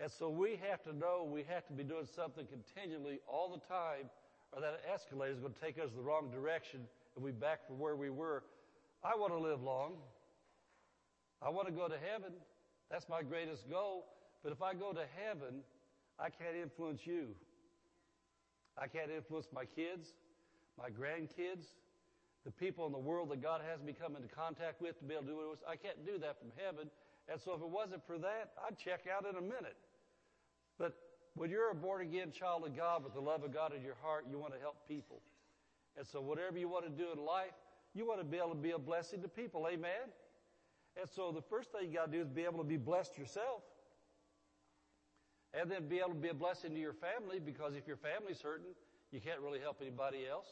[0.00, 3.74] And so we have to know we have to be doing something continually all the
[3.74, 4.10] time,
[4.52, 6.80] or that escalator is going to take us the wrong direction
[7.16, 8.44] and we back from where we were.
[9.02, 9.94] I want to live long.
[11.42, 12.32] I want to go to heaven.
[12.90, 14.06] That's my greatest goal.
[14.42, 15.60] But if I go to heaven,
[16.18, 17.34] I can't influence you.
[18.76, 20.14] I can't influence my kids,
[20.78, 21.74] my grandkids,
[22.44, 25.14] the people in the world that God has me come into contact with to be
[25.14, 25.58] able to do it.
[25.68, 26.88] I can't do that from heaven.
[27.30, 29.76] And so if it wasn't for that, I'd check out in a minute.
[30.78, 30.94] But
[31.34, 33.96] when you're a born again child of God with the love of God in your
[34.00, 35.20] heart, you want to help people.
[35.96, 37.52] And so whatever you want to do in life,
[37.94, 39.66] you want to be able to be a blessing to people.
[39.70, 40.08] Amen?
[40.98, 43.16] And so the first thing you got to do is be able to be blessed
[43.16, 43.62] yourself.
[45.54, 48.40] And then be able to be a blessing to your family because if your family's
[48.42, 48.74] hurting,
[49.12, 50.46] you can't really help anybody else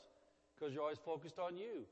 [0.55, 1.85] because you're always focused on you.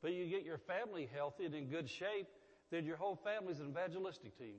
[0.00, 2.28] But you get your family healthy and in good shape,
[2.70, 4.56] then your whole family's an evangelistic team.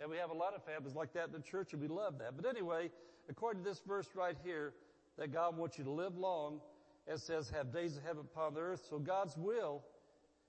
[0.00, 2.18] And we have a lot of families like that in the church and we love
[2.18, 2.36] that.
[2.36, 2.90] But anyway,
[3.28, 4.74] according to this verse right here,
[5.18, 6.60] that God wants you to live long,
[7.06, 8.86] it says have days of heaven upon the earth.
[8.88, 9.82] So God's will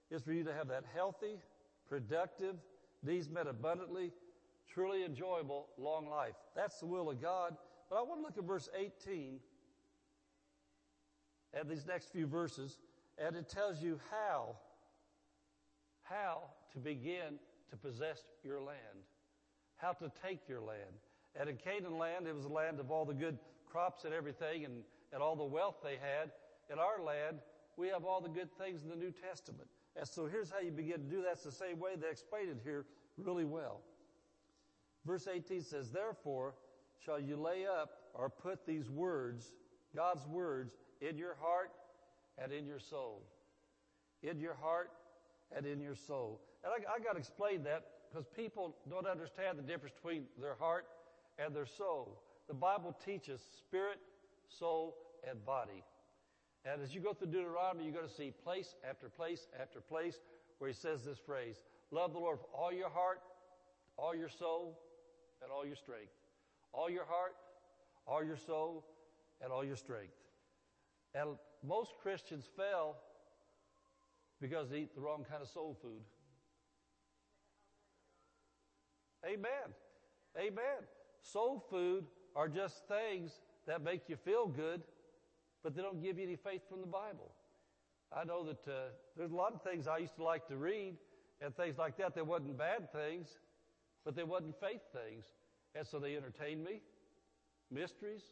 [0.09, 1.37] is for you to have that healthy,
[1.91, 2.55] productive,
[3.03, 4.13] needs met abundantly,
[4.73, 6.35] truly enjoyable, long life.
[6.55, 7.57] That's the will of God.
[7.89, 9.41] But I want to look at verse 18
[11.53, 12.77] and these next few verses,
[13.17, 14.55] and it tells you how,
[16.03, 17.37] how to begin
[17.71, 19.03] to possess your land,
[19.75, 20.95] how to take your land.
[21.37, 23.37] And in Canaan land, it was the land of all the good
[23.69, 26.31] crops and everything and, and all the wealth they had.
[26.71, 27.39] In our land,
[27.75, 29.67] we have all the good things in the New Testament.
[29.95, 31.33] And so here's how you begin to do that.
[31.33, 32.85] It's the same way they explain it here
[33.17, 33.81] really well.
[35.05, 36.55] Verse 18 says, Therefore
[37.03, 39.53] shall you lay up or put these words,
[39.95, 41.71] God's words, in your heart
[42.37, 43.23] and in your soul.
[44.23, 44.91] In your heart
[45.55, 46.41] and in your soul.
[46.63, 50.55] And I, I got to explain that because people don't understand the difference between their
[50.55, 50.85] heart
[51.43, 52.21] and their soul.
[52.47, 53.99] The Bible teaches spirit,
[54.47, 54.95] soul,
[55.27, 55.83] and body.
[56.65, 60.19] And as you go through Deuteronomy, you're going to see place after place after place
[60.59, 61.57] where he says this phrase,
[61.89, 63.21] love the Lord with all your heart,
[63.97, 64.79] all your soul,
[65.41, 66.11] and all your strength.
[66.73, 67.35] All your heart,
[68.05, 68.85] all your soul,
[69.41, 70.13] and all your strength.
[71.15, 71.29] And
[71.67, 72.95] most Christians fail
[74.39, 76.01] because they eat the wrong kind of soul food.
[79.25, 79.73] Amen.
[80.37, 80.85] Amen.
[81.21, 82.05] Soul food
[82.35, 84.83] are just things that make you feel good,
[85.63, 87.31] but they don't give you any faith from the Bible.
[88.15, 90.95] I know that uh, there's a lot of things I used to like to read
[91.39, 92.13] and things like that.
[92.13, 93.29] They wasn't bad things,
[94.03, 95.25] but they wasn't faith things.
[95.75, 96.81] And so they entertained me.
[97.71, 98.23] Mysteries,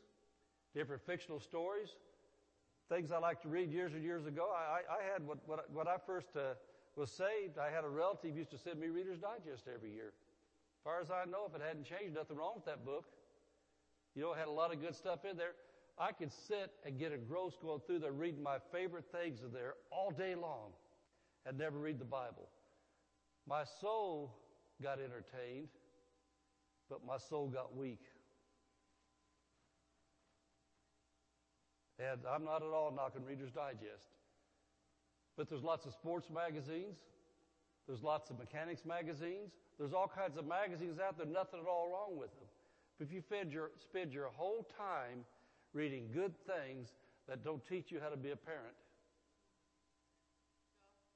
[0.75, 1.95] different fictional stories,
[2.89, 4.49] things I liked to read years and years ago.
[4.53, 6.55] I, I, I had, what, what, when I first uh,
[6.97, 10.11] was saved, I had a relative used to send me Reader's Digest every year.
[10.11, 13.05] As far as I know, if it hadn't changed, nothing wrong with that book.
[14.15, 15.53] You know, it had a lot of good stuff in there.
[15.99, 19.51] I could sit and get a gross going through there reading my favorite things in
[19.51, 20.71] there all day long
[21.45, 22.47] and never read the Bible.
[23.45, 24.33] My soul
[24.81, 25.67] got entertained,
[26.89, 27.99] but my soul got weak.
[31.99, 34.07] And I'm not at all knocking Reader's Digest.
[35.35, 36.97] But there's lots of sports magazines.
[37.87, 39.51] There's lots of mechanics magazines.
[39.77, 42.47] There's all kinds of magazines out there, nothing at all wrong with them.
[42.97, 45.25] But if you spend your, spend your whole time
[45.73, 46.89] reading good things
[47.27, 48.75] that don't teach you how to be a parent,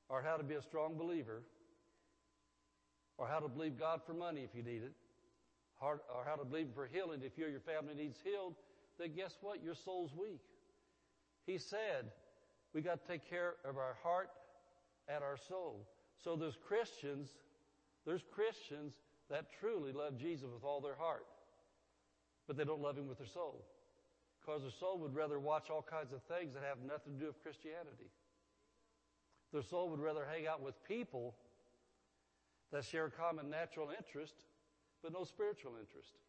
[0.09, 1.43] or how to be a strong believer,
[3.17, 4.93] or how to believe God for money if you need it,
[5.81, 8.55] or, how to believe for healing if you or your family needs healed,
[8.99, 9.63] then guess what?
[9.63, 10.39] Your soul's weak.
[11.45, 12.11] He said,
[12.73, 14.29] we got to take care of our heart
[15.09, 15.87] and our soul.
[16.23, 17.29] So there's Christians,
[18.05, 18.93] there's Christians
[19.29, 21.25] that truly love Jesus with all their heart,
[22.47, 23.65] but they don't love him with their soul.
[24.43, 27.27] Because their soul would rather watch all kinds of things that have nothing to do
[27.27, 28.11] with Christianity.
[29.53, 31.35] Their soul would rather hang out with people
[32.73, 34.33] that share a common natural interest,
[35.01, 36.19] but no spiritual interest.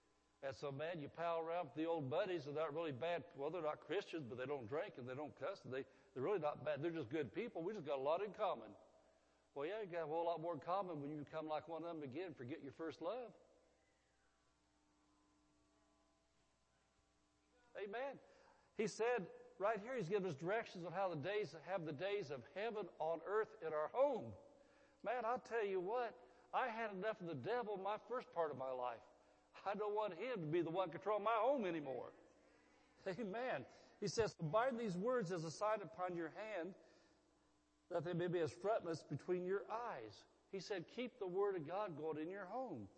[0.47, 3.25] And so, man, you pal around with the old buddies, they're not really bad.
[3.35, 5.65] Well, they're not Christians, but they don't drink and they don't cuss.
[5.65, 6.85] And they, they're really not bad.
[6.85, 7.63] They're just good people.
[7.65, 8.69] We just got a lot in common.
[9.55, 11.83] Well, yeah, you got a whole lot more in common when you become like one
[11.83, 13.33] of them again, forget your first love.
[17.85, 18.19] Amen.
[18.77, 19.27] He said
[19.59, 22.87] right here, he's giving us directions on how the days have the days of heaven
[22.99, 24.33] on earth in our home.
[25.05, 26.15] Man, I'll tell you what,
[26.53, 29.03] I had enough of the devil my first part of my life.
[29.67, 32.13] I don't want him to be the one controlling my home anymore.
[33.07, 33.65] Amen.
[34.01, 36.75] He says, bind these words as a sign upon your hand
[37.91, 40.25] that they may be as frontlets between your eyes.
[40.53, 42.89] He said, keep the word of God going in your home.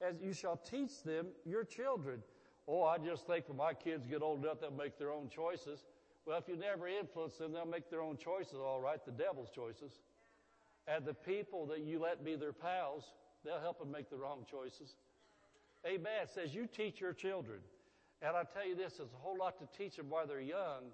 [0.00, 2.22] As you shall teach them your children.
[2.68, 5.84] Oh, I just think when my kids get old enough, they'll make their own choices.
[6.24, 9.50] Well, if you never influence them, they'll make their own choices, all right, the devil's
[9.50, 9.92] choices.
[10.86, 13.04] And the people that you let be their pals,
[13.44, 14.96] they'll help them make the wrong choices.
[15.84, 16.22] Amen.
[16.22, 17.58] It says you teach your children.
[18.20, 20.92] And I tell you this, there's a whole lot to teach them while they're young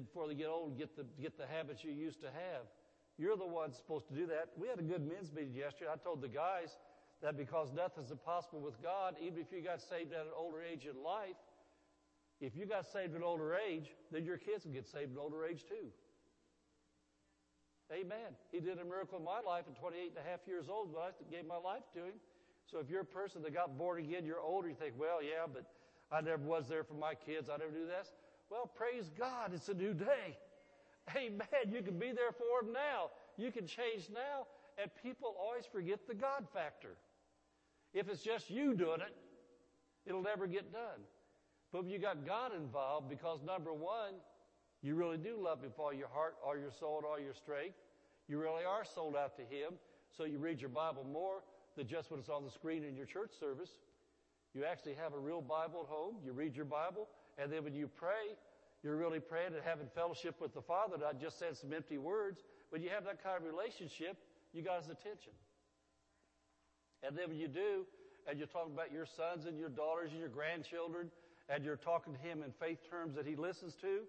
[0.00, 2.64] before they get old get the, get the habits you used to have.
[3.18, 4.48] You're the one supposed to do that.
[4.56, 5.90] We had a good men's meeting yesterday.
[5.92, 6.76] I told the guys
[7.22, 10.86] that because nothing's impossible with God, even if you got saved at an older age
[10.86, 11.38] in life,
[12.40, 15.16] if you got saved at an older age, then your kids will get saved at
[15.16, 15.88] an older age too.
[17.92, 18.34] Amen.
[18.50, 21.02] He did a miracle in my life at 28 and a half years old when
[21.02, 22.14] I gave my life to him.
[22.66, 25.46] So if you're a person that got born again, you're older, you think, well, yeah,
[25.52, 25.66] but
[26.10, 27.48] I never was there for my kids.
[27.48, 28.12] I never do this.
[28.50, 29.52] Well, praise God.
[29.54, 30.38] It's a new day.
[31.16, 31.70] Amen.
[31.70, 33.10] You can be there for them now.
[33.36, 34.46] You can change now.
[34.78, 36.96] And people always forget the God factor.
[37.92, 39.14] If it's just you doing it,
[40.06, 41.00] it'll never get done.
[41.72, 44.14] But when you got God involved, because number one,
[44.82, 47.34] you really do love Him with all your heart, all your soul, and all your
[47.34, 47.76] strength.
[48.28, 49.74] You really are sold out to Him.
[50.16, 51.42] So you read your Bible more
[51.76, 53.70] than just when it's on the screen in your church service.
[54.54, 56.16] You actually have a real Bible at home.
[56.24, 57.08] You read your Bible.
[57.38, 58.36] And then when you pray,
[58.82, 62.42] you're really praying and having fellowship with the Father, not just saying some empty words.
[62.70, 64.16] When you have that kind of relationship,
[64.52, 65.32] you got His attention.
[67.02, 67.84] And then when you do,
[68.28, 71.10] and you're talking about your sons and your daughters and your grandchildren,
[71.48, 74.06] and you're talking to Him in faith terms that He listens to,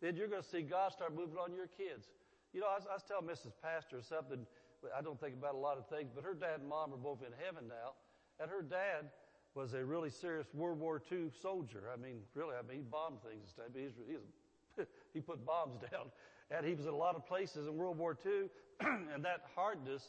[0.00, 2.10] then you're going to see God start moving on your kids.
[2.52, 3.54] You know, I was, I was telling Mrs.
[3.62, 4.44] Pastor something
[4.90, 7.20] I don't think about a lot of things, but her dad and mom are both
[7.22, 7.94] in heaven now.
[8.40, 9.10] And her dad
[9.54, 11.84] was a really serious World War II soldier.
[11.92, 13.66] I mean, really, I mean, he bombed things and stuff.
[13.74, 16.10] He's, he's, he put bombs down.
[16.50, 18.48] And he was in a lot of places in World War II.
[19.14, 20.02] and that hardness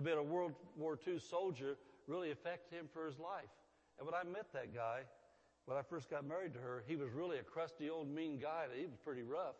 [0.00, 1.76] being a World War II soldier
[2.06, 3.52] really affected him for his life.
[3.98, 5.02] And when I met that guy,
[5.66, 8.66] when I first got married to her, he was really a crusty old mean guy.
[8.74, 9.56] He was pretty rough.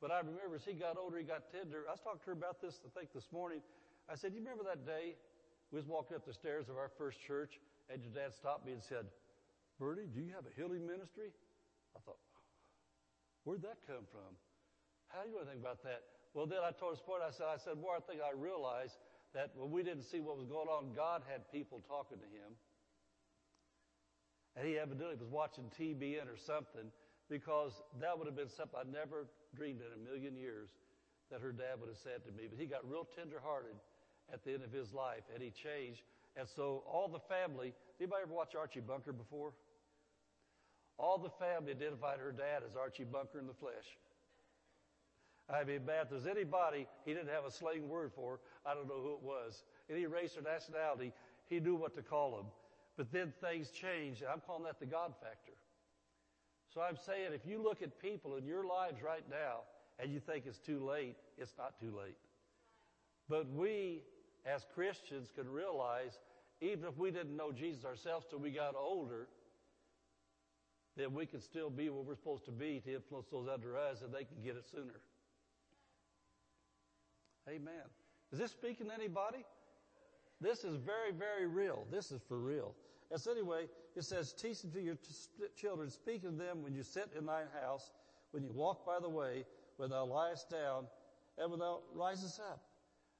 [0.00, 1.84] But I remember as he got older, he got tender.
[1.88, 3.60] I was talking to her about this, I think, this morning.
[4.08, 5.14] I said, Do you remember that day
[5.70, 8.72] we was walking up the stairs of our first church and your dad stopped me
[8.72, 9.06] and said,
[9.78, 11.30] Bertie, do you have a healing ministry?
[11.94, 12.18] I thought,
[13.44, 14.34] where'd that come from?
[15.08, 16.02] How do you know anything about that?
[16.34, 17.22] Well, then I told his point.
[17.22, 18.98] I said, I said, more I think I realized
[19.36, 22.56] that when we didn't see what was going on, God had people talking to him.
[24.56, 26.88] And he evidently was watching TBN or something
[27.28, 30.72] because that would have been something I never dreamed in a million years
[31.30, 32.48] that her dad would have said to me.
[32.48, 33.76] But he got real tenderhearted
[34.32, 36.00] at the end of his life and he changed.
[36.32, 39.52] And so all the family, anybody ever watch Archie Bunker before?
[40.96, 44.00] All the family identified her dad as Archie Bunker in the flesh.
[45.48, 48.88] I mean, man, if there's anybody he didn't have a slang word for, I don't
[48.88, 49.62] know who it was.
[49.90, 51.12] Any race or nationality,
[51.48, 52.46] he knew what to call them.
[52.96, 54.22] But then things changed.
[54.30, 55.52] I'm calling that the God factor.
[56.72, 59.60] So I'm saying if you look at people in your lives right now
[59.98, 62.16] and you think it's too late, it's not too late.
[63.28, 64.02] But we,
[64.44, 66.18] as Christians, can realize
[66.60, 69.28] even if we didn't know Jesus ourselves till we got older,
[70.96, 74.00] then we can still be where we're supposed to be to influence those under us
[74.02, 75.00] and they can get it sooner.
[77.48, 77.84] Amen.
[78.32, 79.44] Is this speaking to anybody?
[80.40, 81.86] This is very, very real.
[81.90, 82.74] This is for real.
[83.10, 86.74] And so anyway, it says, teach them to your t- children, speak to them when
[86.74, 87.92] you sit in thine house,
[88.32, 89.44] when you walk by the way,
[89.76, 90.86] when thou liest down,
[91.38, 92.62] and when thou risest up.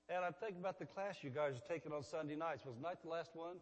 [0.09, 2.65] And I'm thinking about the class you guys are taking on Sunday nights.
[2.65, 3.57] Was night the last one?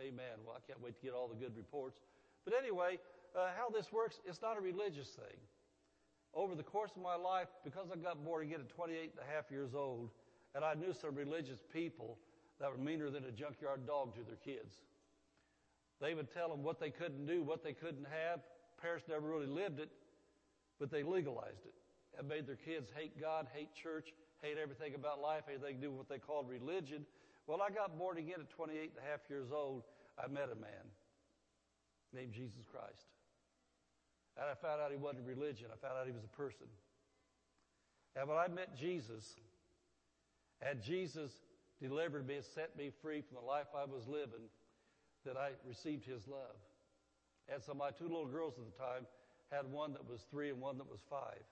[0.00, 0.42] Amen.
[0.44, 2.00] Well, I can't wait to get all the good reports.
[2.44, 2.98] But anyway,
[3.36, 5.38] uh, how this works, it's not a religious thing.
[6.34, 9.34] Over the course of my life, because I got born again at 28 and a
[9.34, 10.10] half years old,
[10.54, 12.18] and I knew some religious people
[12.60, 14.74] that were meaner than a junkyard dog to their kids.
[16.00, 18.40] They would tell them what they couldn't do, what they couldn't have.
[18.80, 19.90] Parents never really lived it,
[20.78, 21.74] but they legalized it
[22.18, 25.90] and made their kids hate God, hate church, hate everything about life, anything to do
[25.90, 27.04] with what they called religion.
[27.46, 29.82] Well, I got born again at 28 and a half years old.
[30.22, 30.86] I met a man
[32.12, 33.06] named Jesus Christ.
[34.36, 35.68] And I found out he wasn't religion.
[35.72, 36.66] I found out he was a person.
[38.16, 39.36] And when I met Jesus,
[40.68, 41.30] and Jesus
[41.80, 44.48] delivered me and set me free from the life I was living,
[45.24, 46.56] that I received his love.
[47.52, 49.06] And so my two little girls at the time
[49.50, 51.42] had one that was three and one that was five.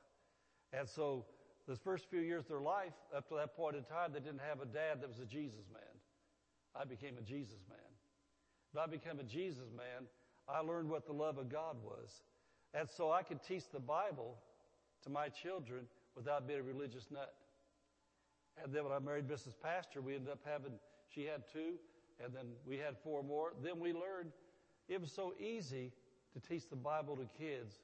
[0.72, 1.26] And so
[1.68, 4.40] the first few years of their life, up to that point in time, they didn't
[4.48, 5.82] have a dad that was a Jesus man.
[6.74, 7.78] I became a Jesus man.
[8.72, 10.08] When I became a Jesus man,
[10.48, 12.22] I learned what the love of God was.
[12.74, 14.38] And so I could teach the Bible
[15.04, 15.84] to my children
[16.16, 17.34] without being a religious nut.
[18.62, 19.54] And then when I married Mrs.
[19.60, 20.72] Pastor, we ended up having,
[21.08, 21.74] she had two,
[22.22, 23.52] and then we had four more.
[23.62, 24.32] Then we learned
[24.88, 25.92] it was so easy
[26.34, 27.76] to teach the Bible to kids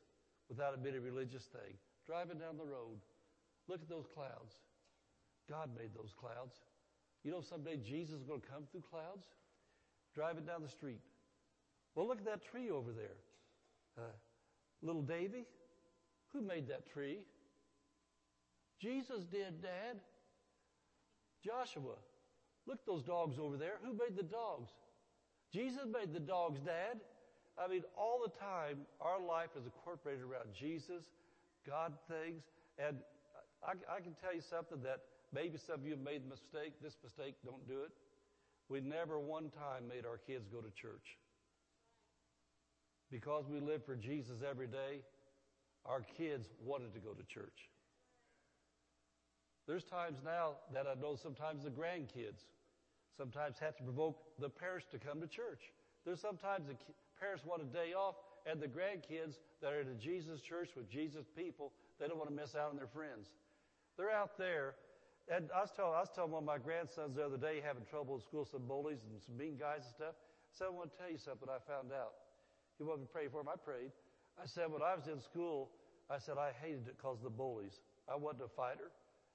[0.49, 1.75] without it being a religious thing.
[2.07, 2.99] Driving down the road,
[3.69, 4.55] look at those clouds.
[5.49, 6.57] God made those clouds.
[7.25, 9.27] You know someday Jesus is going to come through clouds?
[10.15, 11.01] Driving down the street.
[11.95, 13.17] Well, look at that tree over there.
[13.97, 14.03] Uh,
[14.83, 15.45] little Davy,
[16.33, 17.19] who made that tree?
[18.81, 20.01] Jesus did, Dad.
[21.45, 21.97] Joshua,
[22.67, 23.79] look those dogs over there.
[23.83, 24.71] Who made the dogs?
[25.53, 27.01] Jesus made the dogs, Dad.
[27.59, 31.05] I mean, all the time, our life is incorporated around Jesus,
[31.67, 32.43] God things,
[32.79, 32.99] and
[33.67, 36.75] I, I can tell you something that maybe some of you have made the mistake.
[36.83, 37.91] This mistake, don't do it.
[38.69, 41.19] We never one time made our kids go to church.
[43.11, 45.01] Because we live for Jesus every day,
[45.87, 47.71] our kids wanted to go to church.
[49.69, 52.49] There's times now that I know sometimes the grandkids
[53.13, 55.61] sometimes have to provoke the parents to come to church.
[56.09, 56.77] There's sometimes the
[57.21, 58.17] parents want a day off
[58.49, 62.31] and the grandkids that are in a Jesus church with Jesus people, they don't want
[62.31, 63.29] to miss out on their friends.
[63.99, 64.75] They're out there.
[65.29, 67.85] And I was telling, I was telling one of my grandsons the other day having
[67.85, 70.17] trouble in school, some bullies and some mean guys and stuff.
[70.17, 72.17] I said, I want to tell you something I found out.
[72.81, 73.53] He wanted me to pray for him.
[73.53, 73.93] I prayed.
[74.41, 75.69] I said, when I was in school,
[76.09, 77.85] I said, I hated it because of the bullies.
[78.09, 78.89] I wasn't a fighter.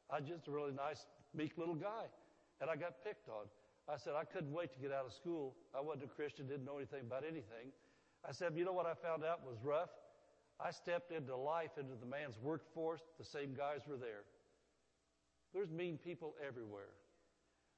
[0.10, 2.06] I was just a really nice, meek little guy.
[2.62, 3.46] And I got picked on.
[3.90, 5.56] I said, I couldn't wait to get out of school.
[5.76, 7.74] I wasn't a Christian, didn't know anything about anything.
[8.28, 9.90] I said, you know what I found out was rough?
[10.60, 13.02] I stepped into life, into the man's workforce.
[13.20, 14.24] The same guys were there.
[15.54, 16.96] There's mean people everywhere.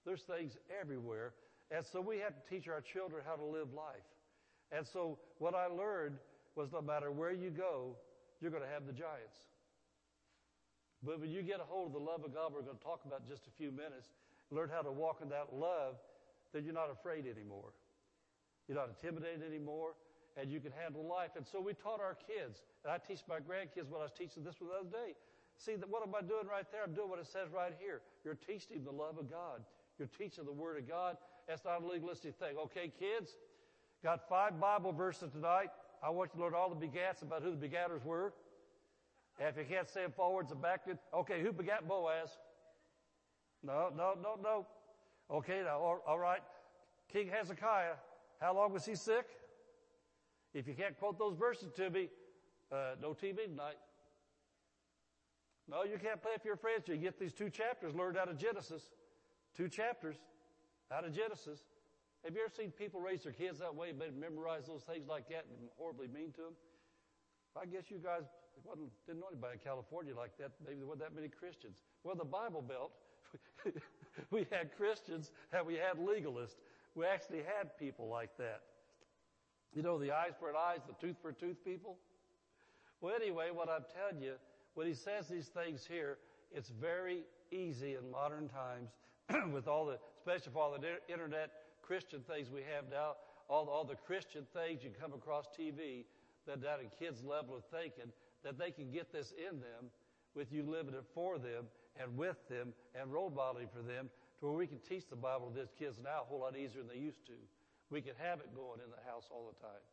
[0.06, 1.34] There's things everywhere.
[1.72, 4.06] And so we have to teach our children how to live life.
[4.72, 6.18] And so what I learned
[6.56, 7.96] was no matter where you go,
[8.40, 9.38] you're going to have the giants.
[11.06, 13.06] But when you get a hold of the love of God, we're going to talk
[13.06, 14.10] about in just a few minutes,
[14.50, 16.02] learn how to walk in that love,
[16.52, 17.78] then you're not afraid anymore.
[18.68, 19.94] You're not intimidated anymore,
[20.36, 21.38] and you can handle life.
[21.38, 24.44] And so we taught our kids, and I teach my grandkids what I was teaching
[24.44, 25.14] this one the other day.
[25.58, 26.82] See, what am I doing right there?
[26.84, 28.02] I'm doing what it says right here.
[28.26, 29.62] You're teaching the love of God.
[30.00, 31.18] You're teaching the Word of God.
[31.48, 32.58] That's not a legalistic thing.
[32.58, 33.38] Okay, kids?
[34.04, 35.70] Got five Bible verses tonight.
[36.04, 38.34] I want you to learn all the begats about who the begatters were.
[39.40, 42.30] If you can't say them forwards and backwards, okay, who begat Boaz?
[43.64, 44.66] No, no, no, no.
[45.30, 46.42] Okay, now, all, right.
[47.12, 47.96] King Hezekiah,
[48.40, 49.26] how long was he sick?
[50.54, 52.10] If you can't quote those verses to me,
[52.72, 53.76] uh, no TV tonight.
[55.68, 56.88] No, you can't play with your friends.
[56.88, 58.84] You get these two chapters learned out of Genesis.
[59.58, 60.16] Two chapters
[60.92, 61.60] out of Genesis.
[62.24, 65.28] Have you ever seen people raise their kids that way, but memorize those things like
[65.30, 66.54] that and horribly mean to them?
[67.60, 68.24] I guess you guys
[69.08, 70.52] didn't know anybody in California like that.
[70.66, 71.82] Maybe there weren't that many Christians.
[72.04, 72.92] Well, the Bible Belt,
[74.32, 76.62] we had Christians and we had legalists.
[76.96, 78.62] We actually had people like that.
[79.74, 81.98] You know, the eyes for an eye, the tooth for a tooth people?
[83.02, 84.36] Well, anyway, what I'm telling you,
[84.74, 86.18] when he says these things here,
[86.52, 88.92] it's very easy in modern times
[89.54, 91.52] with all the, especially for all the internet
[91.82, 93.14] Christian things we have now,
[93.50, 96.06] all, all the Christian things you come across TV,
[96.48, 98.12] that down in kids' level of thinking,
[98.46, 99.92] that they can get this in them
[100.36, 101.66] with you living it for them
[102.00, 105.50] and with them and role modeling for them to where we can teach the Bible
[105.50, 107.34] to these kids now a whole lot easier than they used to.
[107.90, 109.84] We can have it going in the house all the time.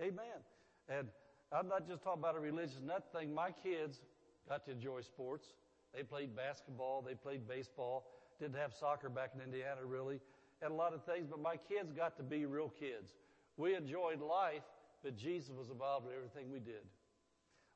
[0.00, 0.40] Amen.
[0.88, 1.08] And
[1.52, 3.34] I'm not just talking about a religious nut thing.
[3.34, 4.00] My kids
[4.48, 5.46] got to enjoy sports.
[5.94, 7.02] They played basketball.
[7.02, 8.06] They played baseball.
[8.40, 10.20] Didn't have soccer back in Indiana really.
[10.62, 13.12] And a lot of things, but my kids got to be real kids.
[13.56, 14.62] We enjoyed life,
[15.02, 16.86] but Jesus was involved in everything we did.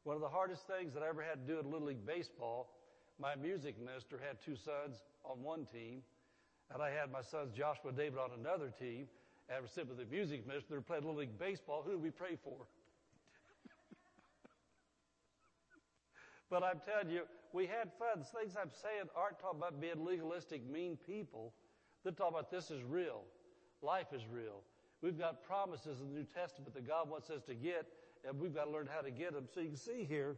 [0.07, 2.71] One of the hardest things that I ever had to do in Little League Baseball,
[3.19, 6.03] my music minister had two sons on one team,
[6.73, 9.09] and I had my sons Joshua and David on another team.
[9.49, 11.83] And we're sitting with the music minister playing Little League Baseball.
[11.85, 12.55] Who do we pray for?
[16.51, 18.23] but I'm telling you, we had fun.
[18.23, 21.53] The things I'm saying aren't talking about being legalistic, mean people.
[22.05, 23.25] They're talking about this is real.
[23.83, 24.63] Life is real.
[25.03, 27.89] We've got promises in the New Testament that God wants us to get,
[28.27, 29.47] and we've got to learn how to get them.
[29.53, 30.37] So you can see here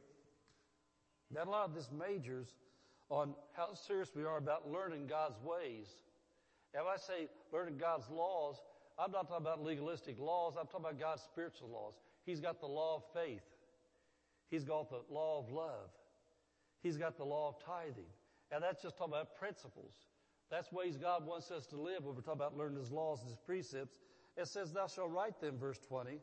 [1.34, 2.48] that a lot of this majors
[3.10, 5.86] on how serious we are about learning God's ways.
[6.74, 8.56] And when I say learning God's laws,
[8.98, 10.54] I'm not talking about legalistic laws.
[10.58, 11.94] I'm talking about God's spiritual laws.
[12.26, 13.42] He's got the law of faith.
[14.50, 15.90] He's got the law of love.
[16.82, 18.10] He's got the law of tithing.
[18.50, 19.92] And that's just talking about principles.
[20.50, 23.28] That's ways God wants us to live when we're talking about learning His laws and
[23.28, 23.98] His precepts.
[24.36, 26.18] It says, Thou shalt write them, verse 20.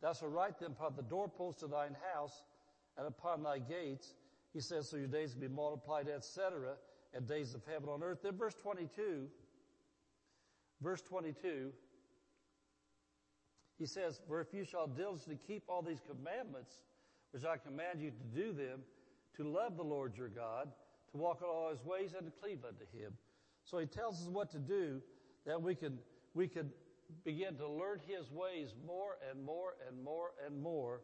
[0.00, 2.42] Thou shalt write them upon the doorposts of thine house
[2.96, 4.14] and upon thy gates.
[4.52, 6.74] He says, so your days will be multiplied, etc.,
[7.14, 8.18] and days of heaven on earth.
[8.22, 9.28] Then verse 22,
[10.82, 11.72] verse 22,
[13.78, 16.82] he says, For if you shall diligently keep all these commandments,
[17.30, 18.80] which I command you to do them,
[19.36, 20.70] to love the Lord your God,
[21.12, 23.12] to walk in all his ways, and to cleave unto him.
[23.64, 25.00] So he tells us what to do
[25.46, 25.98] that we can,
[26.34, 26.70] we can
[27.24, 31.00] begin to learn his ways more and more and more and more.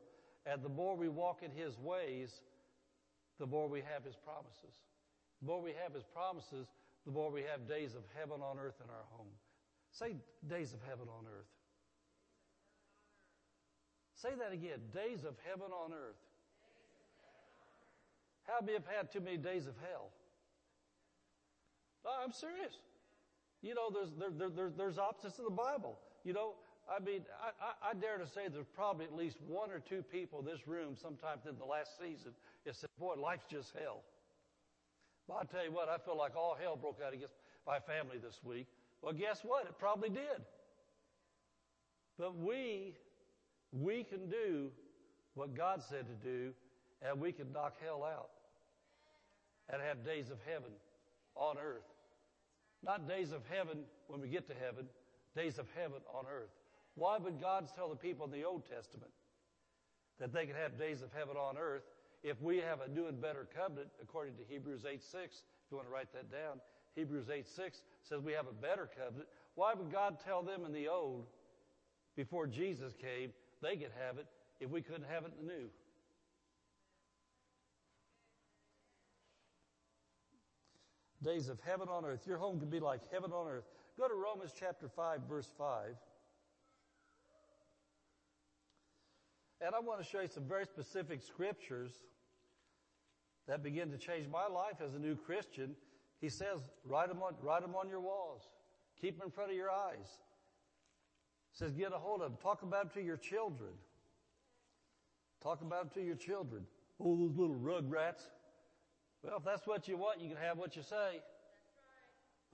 [0.46, 2.40] And the more we walk in his ways,
[3.38, 4.76] the more we have his promises.
[5.40, 6.68] The more we have his promises,
[7.06, 9.32] the more we have days of heaven on earth in our home.
[9.92, 10.16] Say
[10.48, 11.50] days of heaven on earth.
[14.14, 14.80] Say that again.
[14.92, 16.20] Days of heaven on earth.
[18.44, 20.10] How many have had too many days of hell?
[22.04, 22.74] No, I'm serious.
[23.64, 25.96] You know, there's, there, there, there's opposites in the Bible.
[26.22, 26.52] You know,
[26.84, 30.02] I mean, I, I, I, dare to say there's probably at least one or two
[30.02, 32.32] people in this room sometime in the last season
[32.66, 34.02] that said, boy, life's just hell.
[35.26, 37.32] But I tell you what, I feel like all hell broke out against
[37.66, 38.66] my family this week.
[39.00, 39.64] Well, guess what?
[39.64, 40.44] It probably did.
[42.18, 42.92] But we,
[43.72, 44.68] we can do
[45.32, 46.52] what God said to do,
[47.00, 48.28] and we can knock hell out
[49.72, 50.70] and have days of heaven
[51.34, 51.93] on earth.
[52.84, 53.78] Not days of heaven
[54.08, 54.86] when we get to heaven,
[55.34, 56.50] days of heaven on earth.
[56.94, 59.10] Why would God tell the people in the Old Testament
[60.20, 61.82] that they could have days of heaven on earth
[62.22, 65.12] if we have a new and better covenant according to Hebrews 8 6?
[65.14, 66.60] If you want to write that down,
[66.94, 69.28] Hebrews 8 6 says we have a better covenant.
[69.54, 71.26] Why would God tell them in the old
[72.16, 73.32] before Jesus came
[73.62, 74.26] they could have it
[74.60, 75.68] if we couldn't have it in the new?
[81.24, 82.26] Days of heaven on earth.
[82.26, 83.64] Your home can be like heaven on earth.
[83.98, 85.96] Go to Romans chapter 5, verse 5.
[89.60, 91.92] And I want to show you some very specific scriptures
[93.48, 95.74] that begin to change my life as a new Christian.
[96.20, 98.42] He says, write them on, write them on your walls.
[99.00, 100.18] Keep them in front of your eyes.
[101.52, 102.38] He says, get a hold of them.
[102.42, 103.70] Talk about them to your children.
[105.42, 106.62] Talk about them to your children.
[107.00, 108.24] Oh, those little rug rats.
[109.24, 111.22] Well, if that's what you want, you can have what you say.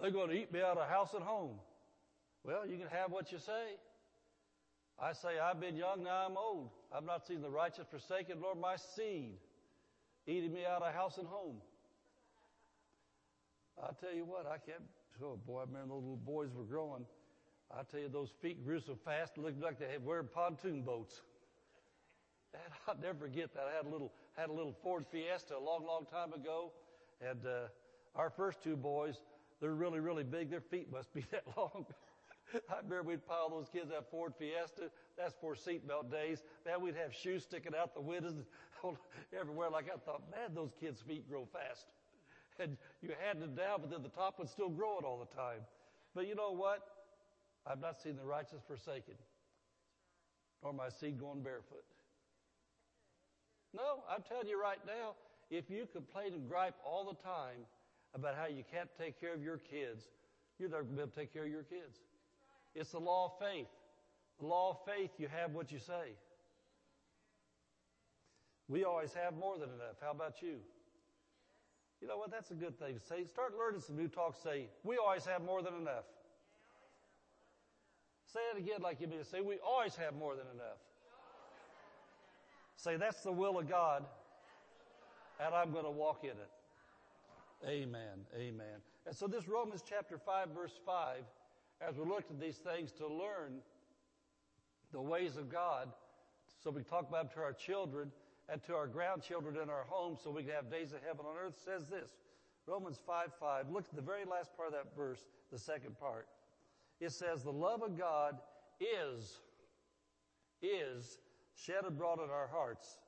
[0.00, 1.58] They're going to eat me out of house and home.
[2.44, 3.76] Well, you can have what you say.
[5.02, 6.70] I say, I've been young, now I'm old.
[6.94, 9.32] I've not seen the righteous forsaken, nor my seed
[10.26, 11.56] eating me out of house and home.
[13.82, 14.82] I tell you what, I can't,
[15.24, 17.06] oh boy, remember those little boys were growing.
[17.70, 20.82] I tell you, those feet grew so fast, it looked like they had wearing pontoon
[20.82, 21.22] boats.
[22.54, 23.64] And I'll never forget that.
[23.72, 26.72] I had a little, had a little Ford Fiesta a long, long time ago.
[27.20, 27.68] And, uh,
[28.16, 29.22] our first two boys,
[29.60, 30.50] they're really, really big.
[30.50, 31.86] Their feet must be that long.
[32.68, 34.90] I remember we'd pile those kids that Ford Fiesta.
[35.16, 36.42] That's for seatbelt days.
[36.66, 38.34] Man, we'd have shoes sticking out the windows
[39.38, 39.70] everywhere.
[39.70, 41.86] Like I thought, man, those kids' feet grow fast.
[42.58, 45.36] And you had them down, but then the top would still grow it all the
[45.36, 45.60] time.
[46.14, 46.80] But you know what?
[47.66, 49.14] I've not seen the righteous forsaken,
[50.62, 51.84] nor my seed going barefoot.
[53.74, 55.14] No, I'm telling you right now,
[55.50, 57.66] if you complain and gripe all the time
[58.14, 60.02] about how you can't take care of your kids,
[60.58, 61.98] you're never going to be able to take care of your kids.
[62.74, 63.68] It's the law of faith.
[64.40, 66.14] The law of faith, you have what you say.
[68.68, 69.98] We always have more than enough.
[70.00, 70.58] How about you?
[72.00, 72.30] You know what?
[72.30, 73.24] That's a good thing to say.
[73.24, 74.36] Start learning some new talk.
[74.42, 76.04] Say, we always have more than enough.
[78.32, 80.78] Say it again like you mean to say, we always have more than enough.
[82.82, 84.06] Say, that's the will of God,
[85.38, 86.50] and I'm going to walk in it.
[87.68, 88.24] Amen.
[88.34, 88.80] Amen.
[89.06, 91.18] And so this Romans chapter 5 verse 5,
[91.86, 93.58] as we looked at these things to learn
[94.92, 95.88] the ways of God,
[96.64, 98.10] so we talk about them to our children
[98.48, 101.36] and to our grandchildren in our homes so we can have days of heaven on
[101.36, 102.12] earth, says this.
[102.66, 103.66] Romans 5 5.
[103.70, 106.28] Look at the very last part of that verse, the second part.
[106.98, 108.38] It says, the love of God
[108.80, 109.40] is,
[110.62, 111.18] is
[111.64, 112.98] shed abroad in our hearts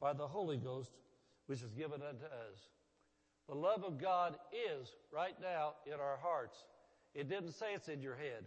[0.00, 0.90] by the Holy Ghost,
[1.46, 2.70] which is given unto us.
[3.48, 6.64] The love of God is right now in our hearts.
[7.14, 8.46] It didn't say it's in your head.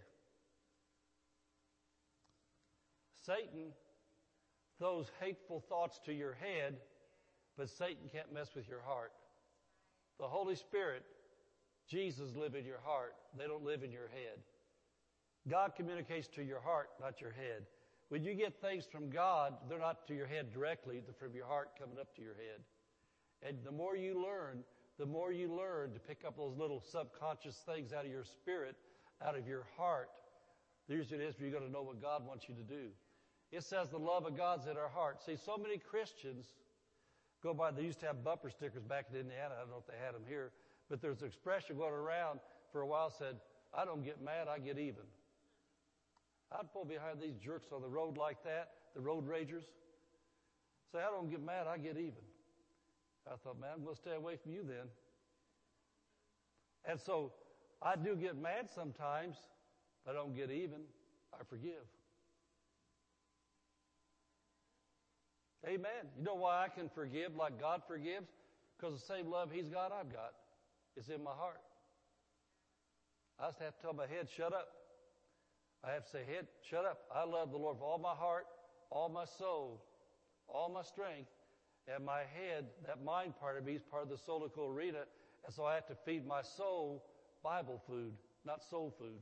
[3.25, 3.71] Satan
[4.77, 6.77] throws hateful thoughts to your head,
[7.57, 9.11] but Satan can't mess with your heart.
[10.19, 11.03] The Holy Spirit,
[11.89, 13.15] Jesus live in your heart.
[13.37, 14.39] They don't live in your head.
[15.49, 17.65] God communicates to your heart, not your head.
[18.09, 21.47] When you get things from God, they're not to your head directly, they're from your
[21.47, 22.61] heart coming up to your head.
[23.41, 24.63] And the more you learn,
[24.97, 28.75] the more you learn to pick up those little subconscious things out of your spirit,
[29.25, 30.09] out of your heart,
[30.87, 32.89] the easier it is for you to know what God wants you to do.
[33.51, 35.23] It says the love of God's in our heart.
[35.25, 36.45] See, so many Christians
[37.41, 39.55] go by, they used to have bumper stickers back in Indiana.
[39.55, 40.51] I don't know if they had them here,
[40.89, 42.39] but there's an expression going around
[42.71, 43.35] for a while said,
[43.73, 45.03] I don't get mad, I get even.
[46.57, 49.65] I'd pull behind these jerks on the road like that, the road ragers.
[50.91, 52.23] Say, I don't get mad, I get even.
[53.27, 54.87] I thought, man, I'm going to stay away from you then.
[56.85, 57.33] And so
[57.81, 59.35] I do get mad sometimes,
[60.05, 60.81] but I don't get even.
[61.33, 61.83] I forgive.
[65.67, 66.05] Amen.
[66.17, 68.29] You know why I can forgive like God forgives?
[68.77, 70.33] Because the same love He's got, I've got.
[70.95, 71.59] It's in my heart.
[73.39, 74.67] I just have to tell my head, shut up.
[75.85, 77.03] I have to say, head, shut up.
[77.13, 78.47] I love the Lord with all my heart,
[78.89, 79.83] all my soul,
[80.47, 81.29] all my strength,
[81.93, 85.03] and my head, that mind part of me is part of the soulical arena,
[85.45, 87.03] and so I have to feed my soul
[87.43, 88.13] Bible food,
[88.45, 89.21] not soul food.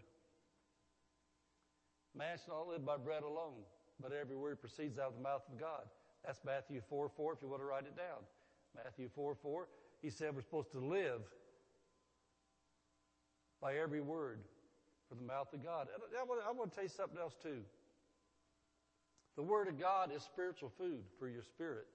[2.16, 3.64] Man shall not live by bread alone,
[4.02, 5.84] but every word proceeds out of the mouth of God.
[6.26, 8.24] That's Matthew 4 4, if you want to write it down.
[8.76, 9.68] Matthew 4 4.
[10.02, 11.22] He said we're supposed to live
[13.62, 14.40] by every word
[15.10, 15.88] from the mouth of God.
[15.94, 17.62] And I want, I want to tell you something else too.
[19.36, 21.88] The Word of God is spiritual food for your spirit.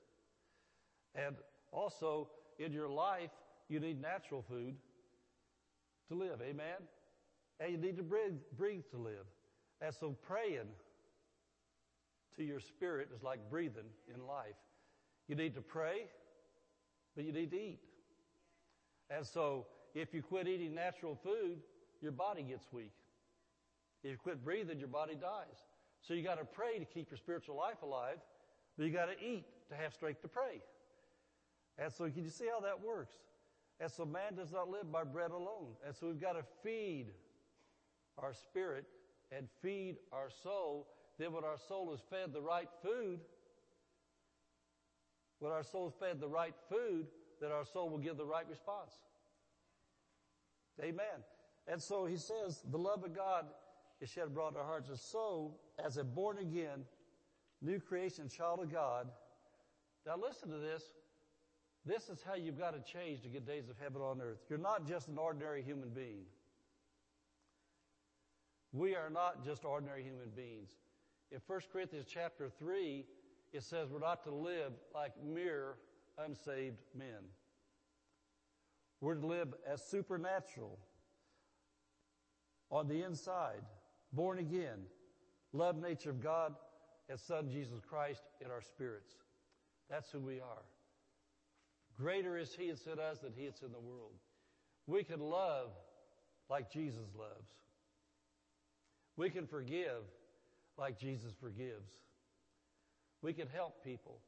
[1.14, 1.36] And
[1.72, 2.28] also,
[2.58, 3.30] in your life,
[3.68, 4.74] you need natural food
[6.08, 6.40] to live.
[6.42, 6.76] Amen?
[7.60, 9.26] And you need to breathe, breathe to live.
[9.80, 10.68] And so praying
[12.36, 14.56] to your spirit is like breathing in life.
[15.28, 16.06] You need to pray,
[17.14, 17.80] but you need to eat.
[19.10, 21.58] And so if you quit eating natural food,
[22.00, 22.92] your body gets weak.
[24.02, 25.66] If you quit breathing, your body dies.
[26.02, 28.18] So you got to pray to keep your spiritual life alive,
[28.76, 30.62] but you got to eat to have strength to pray.
[31.78, 33.14] And so can you see how that works?
[33.80, 35.74] And so man does not live by bread alone.
[35.86, 37.06] And so we've got to feed
[38.18, 38.84] our spirit
[39.30, 40.88] and feed our soul.
[41.18, 43.20] Then when our soul is fed the right food,
[45.38, 47.06] when our soul is fed the right food,
[47.40, 48.92] then our soul will give the right response.
[50.82, 51.22] Amen.
[51.68, 53.46] And so he says, the love of God
[54.00, 54.88] is shed abroad in our hearts.
[54.88, 56.84] And so, as a born again,
[57.60, 59.08] new creation child of God,
[60.06, 60.82] now listen to this.
[61.84, 64.38] This is how you've got to change to get days of heaven on earth.
[64.48, 66.24] You're not just an ordinary human being.
[68.72, 70.70] We are not just ordinary human beings.
[71.30, 73.04] In 1 Corinthians chapter 3,
[73.52, 75.76] it says we're not to live like mere
[76.18, 77.30] unsaved men.
[79.00, 80.78] We're to live as supernatural
[82.70, 83.62] on the inside.
[84.12, 84.78] Born again,
[85.52, 86.54] love nature of God
[87.08, 89.12] and Son Jesus Christ in our spirits.
[89.90, 90.64] That's who we are.
[91.96, 94.12] Greater is He that's in us than He that's in the world.
[94.86, 95.70] We can love
[96.48, 97.50] like Jesus loves.
[99.16, 100.04] We can forgive
[100.78, 101.90] like Jesus forgives.
[103.20, 104.20] We can help people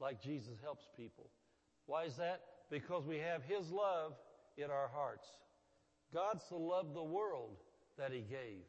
[0.00, 1.30] like Jesus helps people.
[1.86, 2.42] Why is that?
[2.70, 4.12] Because we have His love
[4.56, 5.26] in our hearts.
[6.12, 7.56] God so loved the world
[7.98, 8.62] that He gave.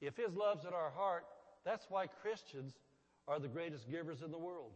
[0.00, 1.24] If His love's in our heart,
[1.64, 2.74] that's why Christians
[3.28, 4.72] are the greatest givers in the world.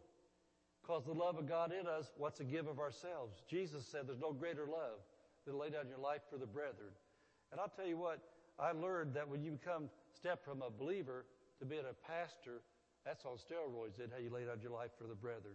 [0.82, 3.42] Because the love of God in us what's a give of ourselves.
[3.48, 5.00] Jesus said there's no greater love
[5.46, 6.92] than to lay down your life for the brethren.
[7.50, 8.20] And I'll tell you what,
[8.58, 11.24] I learned that when you become, step from a believer
[11.58, 12.60] to being a pastor,
[13.04, 15.54] that's on steroids, in how you lay down your life for the brethren.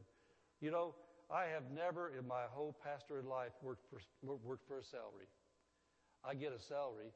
[0.62, 0.96] You know,
[1.30, 4.02] I have never in my whole pastoral life worked for,
[4.44, 5.30] worked for a salary.
[6.26, 7.14] I get a salary,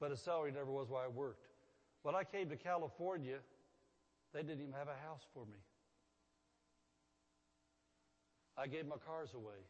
[0.00, 1.46] but a salary never was why I worked.
[2.02, 3.38] When I came to California,
[4.32, 5.58] they didn't even have a house for me.
[8.56, 9.60] I gave my cars away.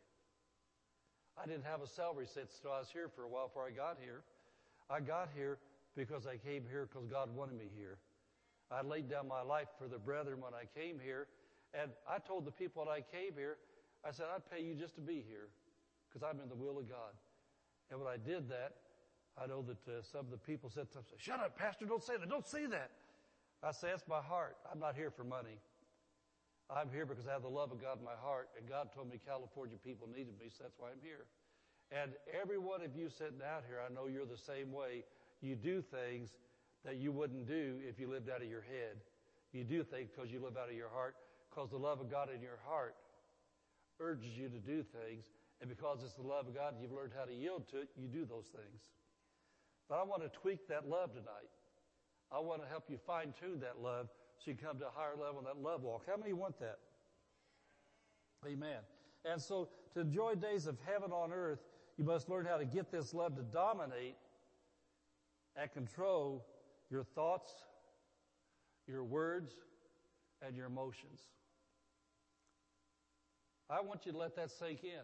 [1.36, 3.70] I didn't have a salary since so I was here for a while before I
[3.70, 4.22] got here.
[4.88, 5.58] I got here
[5.96, 7.98] because I came here because God wanted me here.
[8.70, 11.28] I laid down my life for the brethren when I came here,
[11.74, 13.58] and I told the people when I came here,
[14.04, 15.48] I said, I'd pay you just to be here
[16.08, 17.14] because I'm in the will of God.
[17.90, 18.74] And when I did that,
[19.36, 20.86] I know that uh, some of the people said,
[21.18, 22.90] Shut up, Pastor, don't say that, don't say that.
[23.62, 24.56] I say, That's my heart.
[24.72, 25.58] I'm not here for money.
[26.68, 29.08] I'm here because I have the love of God in my heart, and God told
[29.08, 31.26] me California people needed me, so that's why I'm here.
[31.92, 35.04] And every one of you sitting out here, I know you're the same way.
[35.40, 36.30] You do things
[36.84, 38.98] that you wouldn't do if you lived out of your head.
[39.52, 41.14] You do things because you live out of your heart,
[41.48, 42.96] because the love of God in your heart
[44.00, 45.24] urges you to do things,
[45.60, 48.08] and because it's the love of God, you've learned how to yield to it, you
[48.08, 48.90] do those things.
[49.88, 51.50] But I want to tweak that love tonight.
[52.32, 54.08] I want to help you fine tune that love
[54.38, 56.02] so you come to a higher level in that love walk.
[56.08, 56.78] How many want that?
[58.46, 58.78] Amen.
[59.24, 61.60] And so to enjoy days of heaven on earth,
[61.96, 64.16] you must learn how to get this love to dominate
[65.56, 66.44] and control
[66.90, 67.52] your thoughts,
[68.86, 69.54] your words,
[70.46, 71.22] and your emotions.
[73.70, 75.02] I want you to let that sink in.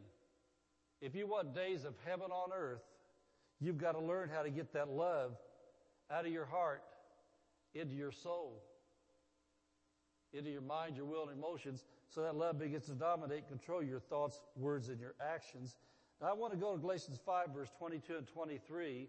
[1.00, 2.82] If you want days of heaven on earth,
[3.62, 5.36] you've got to learn how to get that love
[6.10, 6.82] out of your heart
[7.74, 8.62] into your soul
[10.32, 14.00] into your mind, your will, and emotions, so that love begins to dominate, control your
[14.00, 15.76] thoughts, words, and your actions.
[16.20, 19.08] Now, I want to go to Galatians 5, verse 22 and 23.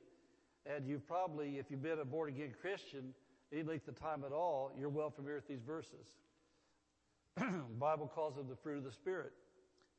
[0.66, 3.14] And you've probably, if you've been a born again Christian
[3.52, 6.08] any length of time at all, you're well familiar with these verses.
[7.38, 7.46] the
[7.80, 9.32] Bible calls them the fruit of the Spirit.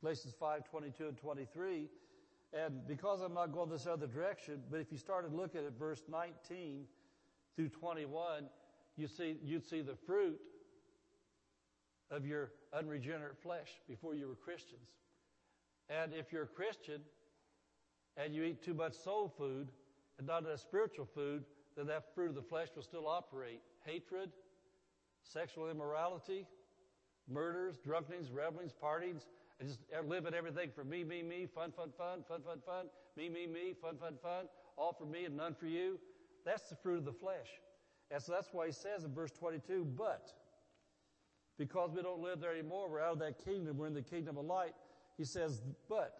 [0.01, 1.87] Galatians 5, 22 and 23.
[2.53, 6.03] And because I'm not going this other direction, but if you started looking at verse
[6.09, 6.85] 19
[7.55, 8.45] through 21,
[8.97, 10.39] you see, you'd see the fruit
[12.11, 14.89] of your unregenerate flesh before you were Christians.
[15.89, 17.01] And if you're a Christian
[18.17, 19.69] and you eat too much soul food
[20.17, 21.43] and not enough spiritual food,
[21.75, 23.61] then that fruit of the flesh will still operate.
[23.85, 24.31] Hatred,
[25.23, 26.47] sexual immorality,
[27.29, 29.27] murders, drunkenness, revelings, partings,
[29.63, 32.85] just living everything for me, me, me, fun, fun, fun, fun, fun, fun,
[33.15, 34.45] me, me, me, fun, fun, fun,
[34.77, 35.97] all for me and none for you.
[36.45, 37.47] That's the fruit of the flesh.
[38.11, 40.31] And so that's why he says in verse 22, but
[41.57, 44.37] because we don't live there anymore, we're out of that kingdom, we're in the kingdom
[44.37, 44.73] of light.
[45.17, 46.13] He says, but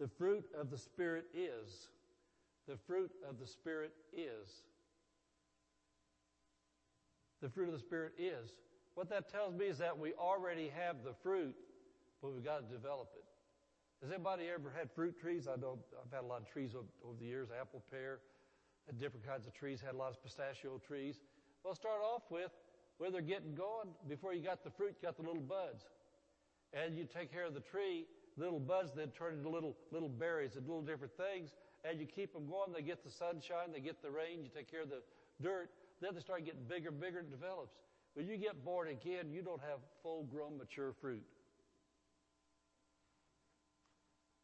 [0.00, 1.88] the fruit of the Spirit is.
[2.66, 4.62] The fruit of the Spirit is.
[7.42, 8.52] The fruit of the Spirit is.
[8.94, 11.54] What that tells me is that we already have the fruit,
[12.22, 13.24] but we've got to develop it.
[14.00, 15.46] Has anybody ever had fruit trees?
[15.46, 16.86] I know I've had a lot of trees over,
[17.18, 18.20] the years, apple, pear,
[18.98, 21.20] different kinds of trees, had a lot of pistachio trees.
[21.64, 22.50] Well, start off with
[22.98, 25.84] where they're getting going, before you got the fruit, you got the little buds.
[26.72, 28.06] And you take care of the tree,
[28.36, 31.50] little buds then turn into little, little berries and little different things.
[31.84, 34.70] And you keep them going, they get the sunshine, they get the rain, you take
[34.70, 35.02] care of the
[35.42, 35.70] dirt.
[36.00, 37.74] Then they start getting bigger and bigger and develops.
[38.14, 41.22] When you get born again, you don't have full grown mature fruit.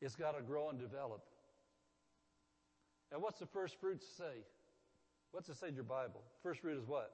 [0.00, 1.22] It's got to grow and develop.
[3.12, 4.44] And what's the first fruit say?
[5.32, 6.22] What's it say in your Bible?
[6.42, 7.12] First fruit is what?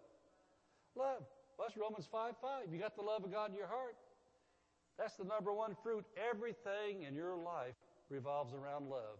[0.96, 1.22] Love.
[1.56, 2.72] Well, that's Romans 5 5.
[2.72, 3.96] You got the love of God in your heart.
[4.98, 6.04] That's the number one fruit.
[6.16, 7.74] Everything in your life
[8.10, 9.18] revolves around love.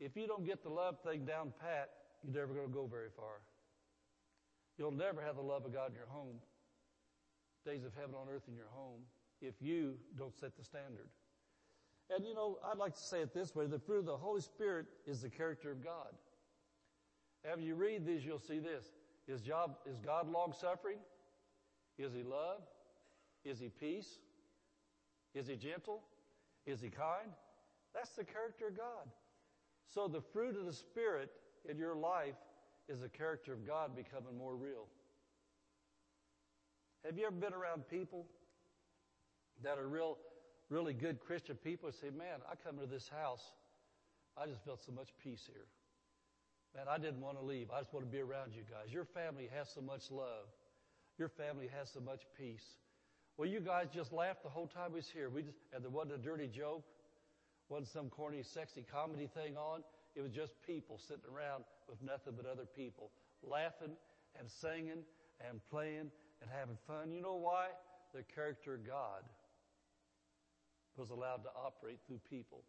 [0.00, 1.90] If you don't get the love thing down pat,
[2.24, 3.42] you're never going to go very far.
[4.78, 6.36] You'll never have the love of God in your home,
[7.64, 9.02] days of heaven on earth in your home,
[9.42, 11.08] if you don't set the standard.
[12.14, 14.40] And you know, I'd like to say it this way the fruit of the Holy
[14.40, 16.14] Spirit is the character of God.
[17.44, 18.86] As you read these, you'll see this.
[19.26, 20.98] Is, job, is God long suffering?
[21.98, 22.62] Is he love?
[23.44, 24.18] Is he peace?
[25.34, 26.02] Is he gentle?
[26.66, 27.30] Is he kind?
[27.94, 29.08] That's the character of God.
[29.92, 31.30] So the fruit of the Spirit
[31.68, 32.36] in your life
[32.88, 34.86] is the character of God becoming more real.
[37.04, 38.26] Have you ever been around people
[39.62, 40.18] that are real,
[40.70, 43.42] really good Christian people say, man, I come to this house,
[44.36, 45.66] I just felt so much peace here.
[46.74, 47.68] Man, I didn't want to leave.
[47.70, 48.92] I just want to be around you guys.
[48.92, 50.48] Your family has so much love.
[51.18, 52.64] Your family has so much peace.
[53.36, 55.28] Well, you guys just laughed the whole time we was here.
[55.28, 56.84] We just, and there wasn't a dirty joke,
[57.68, 59.82] wasn't some corny, sexy comedy thing on.
[60.14, 63.10] It was just people sitting around with nothing but other people,
[63.42, 63.92] laughing
[64.38, 65.04] and singing
[65.46, 66.10] and playing
[66.40, 67.12] and having fun.
[67.12, 67.68] You know why?
[68.14, 69.24] The character of God
[70.96, 72.62] was allowed to operate through people,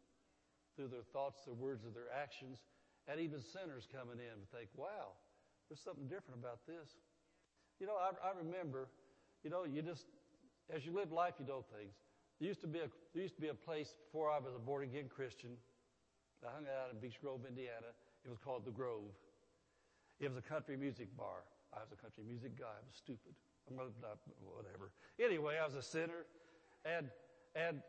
[0.75, 2.59] through their thoughts, their words, and their actions,
[3.07, 5.15] and even sinners coming in and think, wow,
[5.67, 6.95] there's something different about this.
[7.79, 8.87] You know, I, I remember,
[9.43, 10.05] you know, you just,
[10.73, 11.93] as you live life, you know things.
[12.39, 14.59] There used to be a, there used to be a place before I was a
[14.59, 15.51] born again Christian.
[16.43, 17.95] I hung out in Beech Grove, Indiana.
[18.25, 19.11] It was called The Grove.
[20.19, 21.43] It was a country music bar.
[21.73, 22.71] I was a country music guy.
[22.71, 23.33] I was stupid.
[23.69, 24.91] I'm not, whatever.
[25.19, 26.27] Anyway, I was a sinner,
[26.83, 27.07] and
[27.55, 27.81] and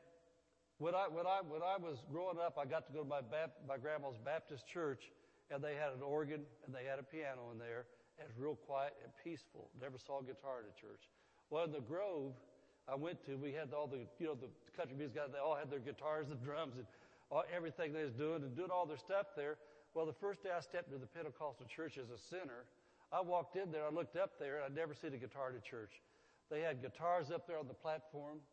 [0.84, 3.24] when I when I when I was growing up, I got to go to my
[3.24, 5.08] Bap- my grandma's Baptist church,
[5.48, 7.88] and they had an organ and they had a piano in there,
[8.20, 9.72] and it was real quiet and peaceful.
[9.80, 11.08] Never saw a guitar in the church.
[11.48, 12.36] Well, in the Grove,
[12.84, 15.32] I went to, we had all the you know the country music guys.
[15.32, 16.84] They all had their guitars and drums and
[17.32, 19.56] all, everything they was doing and doing all their stuff there.
[19.96, 22.68] Well, the first day I stepped into the Pentecostal church as a sinner,
[23.08, 25.56] I walked in there, I looked up there, and I'd never seen a guitar at
[25.56, 26.04] a church.
[26.52, 28.44] They had guitars up there on the platform.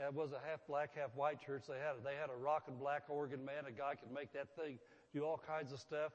[0.00, 1.64] It was a half black, half white church.
[1.68, 4.48] They had they had a rock and black organ man, a guy could make that
[4.56, 4.78] thing
[5.12, 6.10] do all kinds of stuff.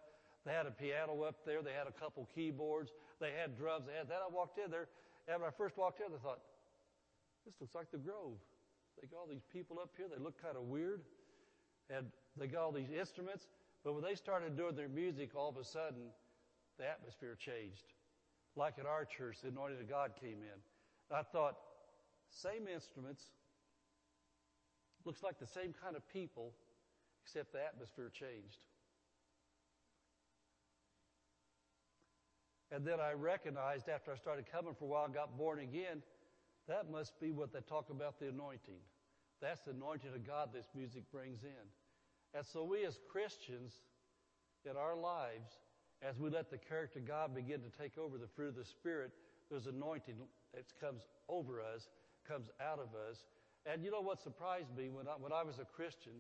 [0.45, 1.61] They had a piano up there.
[1.61, 2.91] They had a couple keyboards.
[3.19, 3.85] They had drums.
[3.87, 4.19] They had that.
[4.23, 4.87] I walked in there,
[5.27, 6.39] and when I first walked in, I thought,
[7.45, 8.39] this looks like the Grove.
[8.99, 10.07] They got all these people up here.
[10.11, 11.01] They look kind of weird,
[11.89, 12.07] and
[12.37, 13.47] they got all these instruments.
[13.83, 16.11] But when they started doing their music, all of a sudden,
[16.77, 17.93] the atmosphere changed.
[18.55, 21.15] Like at our church, the anointing of God came in.
[21.15, 21.55] I thought,
[22.29, 23.23] same instruments,
[25.05, 26.53] looks like the same kind of people,
[27.23, 28.63] except the atmosphere changed.
[32.71, 36.03] And then I recognized after I started coming for a while, got born again,
[36.67, 38.77] that must be what they talk about the anointing.
[39.41, 41.65] That's the anointing of God this music brings in.
[42.35, 43.73] And so we as Christians
[44.69, 45.49] in our lives,
[46.01, 48.65] as we let the character of God begin to take over the fruit of the
[48.65, 49.11] Spirit,
[49.49, 50.15] there's anointing
[50.53, 51.89] that comes over us,
[52.27, 53.25] comes out of us.
[53.65, 56.13] And you know what surprised me when I, when I was a Christian,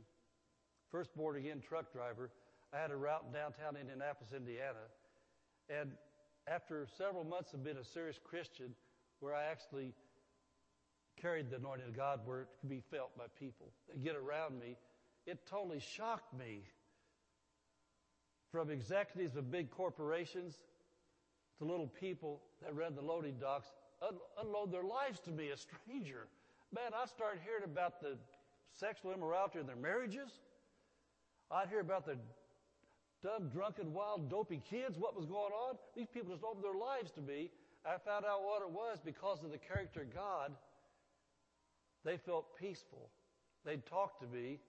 [0.91, 2.31] first born again truck driver,
[2.73, 4.85] I had a route in downtown Indianapolis, Indiana.
[5.69, 5.91] And
[6.47, 8.75] after several months of being a serious Christian,
[9.19, 9.93] where I actually
[11.21, 14.59] carried the anointing of God where it could be felt by people and get around
[14.59, 14.77] me,
[15.25, 16.63] it totally shocked me.
[18.51, 20.57] From executives of big corporations
[21.59, 23.67] to little people that run the loading docks,
[24.01, 26.27] un- unload their lives to me, a stranger.
[26.71, 28.13] Man, I started hearing about the
[28.77, 30.29] sexual immorality in their marriages.
[31.49, 32.15] I'd hear about the
[33.23, 35.75] dumb, drunken, wild, dopey kids, what was going on.
[35.95, 37.49] These people just opened their lives to me.
[37.83, 40.51] I found out what it was because of the character of God.
[42.05, 43.09] They felt peaceful.
[43.65, 44.59] They'd talk to me.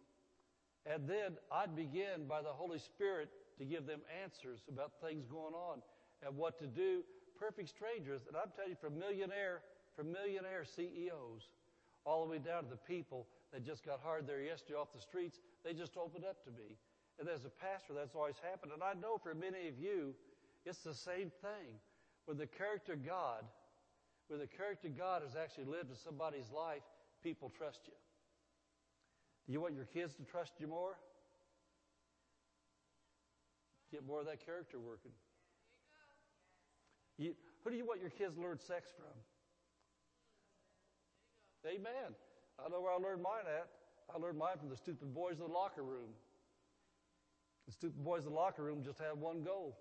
[0.87, 3.29] And then I'd begin by the Holy Spirit
[3.59, 5.83] to give them answers about things going on
[6.27, 7.03] and what to do.
[7.39, 8.23] Perfect strangers.
[8.27, 9.61] And I'm telling you, from millionaire,
[9.95, 11.51] from millionaire CEOs,
[12.05, 15.01] all the way down to the people that just got hired there yesterday off the
[15.01, 16.77] streets, they just opened up to me.
[17.19, 18.73] And as a pastor, that's always happened.
[18.73, 20.15] And I know for many of you,
[20.65, 21.77] it's the same thing.
[22.25, 23.45] When the character God,
[24.29, 26.83] when the character God has actually lived in somebody's life,
[27.23, 27.93] people trust you.
[29.47, 30.97] Do you want your kids to trust you more?
[33.91, 35.11] Get more of that character working.
[37.19, 37.35] You,
[37.65, 39.13] who do you want your kids to learn sex from?
[41.67, 42.15] Amen.
[42.59, 43.69] I know where I learned mine at.
[44.15, 46.11] I learned mine from the stupid boys in the locker room.
[47.67, 49.79] The stupid boys in the locker room just had one goal.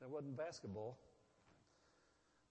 [0.00, 0.98] That wasn't basketball.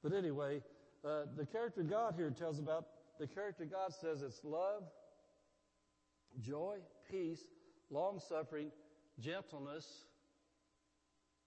[0.04, 0.62] But anyway,
[1.04, 2.86] uh, the character God here tells about
[3.20, 4.84] the character God says it's love,
[6.42, 6.78] joy,
[7.10, 7.44] peace,
[7.90, 8.72] long suffering,
[9.20, 9.86] gentleness.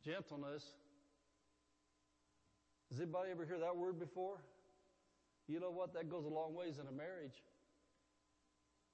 [0.04, 0.64] Gentleness.
[2.90, 4.42] Has anybody ever heard that word before?
[5.48, 5.94] You know what?
[5.94, 7.42] That goes a long ways in a marriage.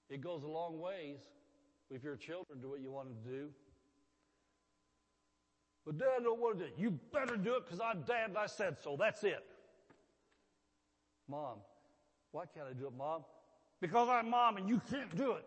[0.08, 1.18] It goes a long ways
[1.90, 3.48] if your children do what you want them to do.
[5.84, 6.74] But dad don't want to do it.
[6.78, 8.96] You better do it because I'm dad and I said so.
[8.98, 9.44] That's it.
[11.28, 11.58] Mom,
[12.32, 13.24] why can't I do it, mom?
[13.80, 15.44] Because I'm mom and you can't do it.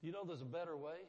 [0.00, 1.06] Do you know there's a better way?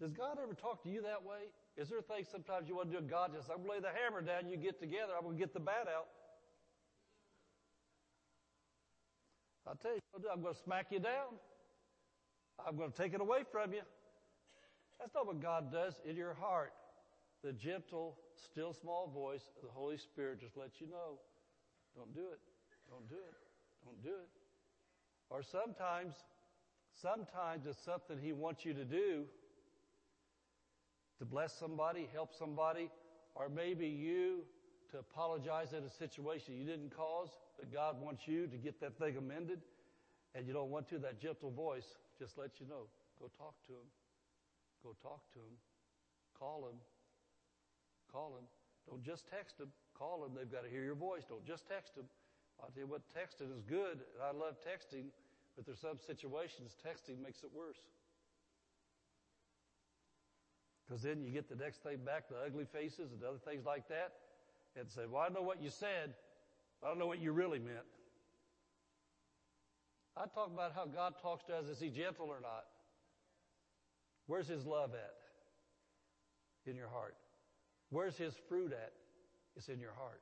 [0.00, 1.50] Does God ever talk to you that way?
[1.76, 3.06] Is there things sometimes you want to do?
[3.06, 5.40] God just, I'm going to lay the hammer down, you get together, I'm going to
[5.40, 6.06] get the bat out.
[9.66, 10.00] I'll tell you,
[10.32, 11.40] I'm going to smack you down.
[12.66, 13.80] I'm going to take it away from you.
[15.00, 16.72] That's not what God does in your heart.
[17.42, 21.18] The gentle, still small voice of the Holy Spirit just lets you know,
[21.96, 22.40] don't do it,
[22.88, 23.34] don't do it,
[23.84, 24.28] don't do it.
[25.30, 26.14] Or sometimes,
[26.94, 29.24] sometimes it's something He wants you to do
[31.18, 32.90] to bless somebody, help somebody,
[33.34, 34.44] or maybe you
[34.90, 37.30] to apologize in a situation you didn't cause,
[37.72, 39.60] God wants you to get that thing amended,
[40.34, 42.88] and you don't want to, that gentle voice just lets you know.
[43.20, 43.88] Go talk to him.
[44.82, 45.56] Go talk to him.
[46.38, 46.76] Call him.
[48.10, 48.44] Call him.
[48.88, 49.68] Don't just text him.
[49.96, 50.32] Call him.
[50.36, 51.24] They've got to hear your voice.
[51.28, 52.04] Don't just text him.
[52.60, 54.00] I'll tell you what, texting is good.
[54.22, 55.10] I love texting,
[55.56, 57.80] but there's some situations texting makes it worse.
[60.86, 63.88] Because then you get the next thing back, the ugly faces and other things like
[63.88, 64.12] that,
[64.76, 66.14] and say, Well, I know what you said,
[66.84, 67.86] I don't know what you really meant.
[70.16, 71.66] I talk about how God talks to us.
[71.66, 72.66] Is he gentle or not?
[74.26, 75.14] Where's his love at?
[76.70, 77.16] In your heart.
[77.90, 78.92] Where's his fruit at?
[79.56, 80.20] It's in your heart.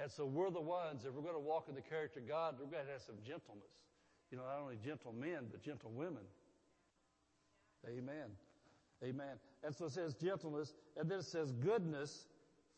[0.00, 2.54] And so we're the ones, if we're going to walk in the character of God,
[2.58, 3.72] we're going to have some gentleness.
[4.30, 6.22] You know, not only gentle men, but gentle women.
[7.86, 8.30] Amen.
[9.02, 9.36] Amen.
[9.64, 12.26] And so it says gentleness, and then it says goodness,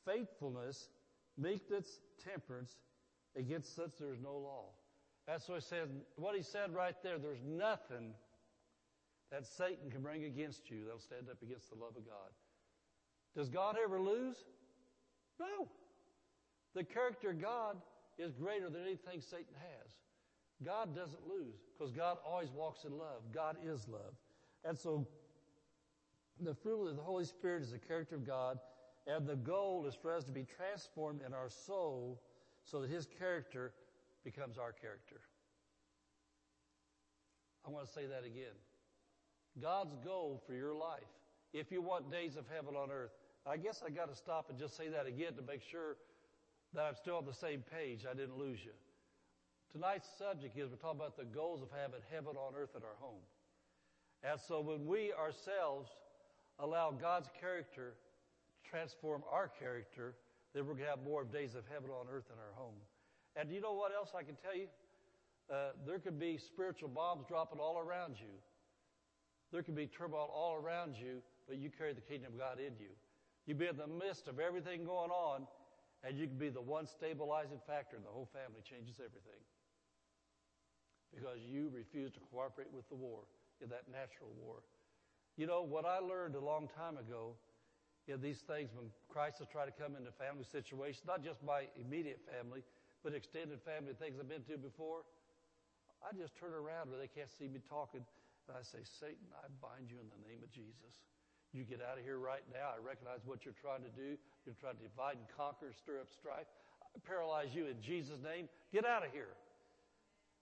[0.06, 0.88] faithfulness,
[1.36, 2.76] meekness, temperance.
[3.36, 4.66] Against such there is no law.
[5.26, 5.88] That's what he said.
[6.16, 8.14] What he said right there, there's nothing
[9.30, 12.30] that Satan can bring against you that'll stand up against the love of God.
[13.36, 14.36] Does God ever lose?
[15.38, 15.68] No.
[16.74, 17.76] The character of God
[18.18, 19.92] is greater than anything Satan has.
[20.64, 23.22] God doesn't lose because God always walks in love.
[23.32, 24.14] God is love.
[24.64, 25.06] And so
[26.40, 28.58] the fruit of the Holy Spirit is the character of God,
[29.06, 32.20] and the goal is for us to be transformed in our soul
[32.64, 33.72] so that His character
[34.24, 35.20] becomes our character.
[37.66, 38.56] I want to say that again.
[39.60, 41.10] God's goal for your life,
[41.52, 43.10] if you want days of heaven on earth,
[43.46, 45.96] I guess I got to stop and just say that again to make sure
[46.74, 48.04] that I'm still on the same page.
[48.08, 48.72] I didn't lose you.
[49.72, 52.98] Tonight's subject is we're talking about the goals of having heaven on earth in our
[52.98, 53.22] home.
[54.22, 55.90] And so when we ourselves
[56.58, 60.14] allow God's character to transform our character,
[60.54, 62.74] then we're going to have more days of heaven on earth in our home.
[63.36, 64.66] And you know what else I can tell you?
[65.50, 68.34] Uh, there could be spiritual bombs dropping all around you.
[69.52, 72.74] There could be turmoil all around you, but you carry the kingdom of God in
[72.78, 72.94] you.
[73.46, 75.46] You'd be in the midst of everything going on,
[76.04, 79.42] and you can be the one stabilizing factor, and the whole family changes everything.
[81.12, 83.26] Because you refuse to cooperate with the war,
[83.62, 84.62] in that natural war.
[85.36, 87.34] You know, what I learned a long time ago
[88.10, 91.66] in these things when Christ has tried to come into family situations, not just my
[91.78, 92.62] immediate family,
[93.02, 95.06] but extended family things I've been to before,
[96.00, 98.04] I just turn around where they can't see me talking,
[98.48, 101.04] and I say, Satan, I bind you in the name of Jesus.
[101.52, 102.74] You get out of here right now.
[102.74, 104.14] I recognize what you're trying to do.
[104.46, 106.46] You're trying to divide and conquer, stir up strife.
[106.94, 108.48] I paralyze you in Jesus' name.
[108.72, 109.34] Get out of here.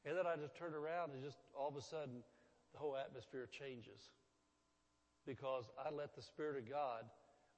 [0.04, 2.24] And then I just turn around and just all of a sudden
[2.72, 4.12] the whole atmosphere changes.
[5.26, 7.04] Because I let the Spirit of God,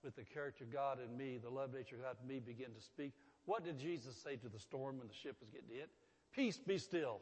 [0.02, 2.72] with the character of God in me, the love nature of God in me, begin
[2.74, 3.12] to speak.
[3.44, 5.90] What did Jesus say to the storm when the ship was getting hit?
[6.34, 7.20] Peace, be still.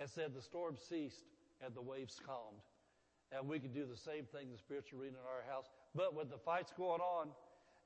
[0.00, 1.24] And said the storm ceased
[1.64, 2.62] and the waves calmed.
[3.32, 5.66] And we can do the same thing in the spiritual arena in our house.
[5.94, 7.28] But when the fight's going on,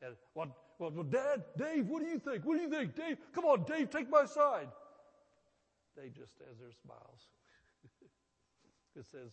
[0.03, 2.45] and well, well, well, Dad, Dave, what do you think?
[2.45, 3.19] What do you think, Dave?
[3.33, 4.69] Come on, Dave, take my side.
[5.97, 7.29] Dave just stands there, smiles.
[8.97, 9.31] it says,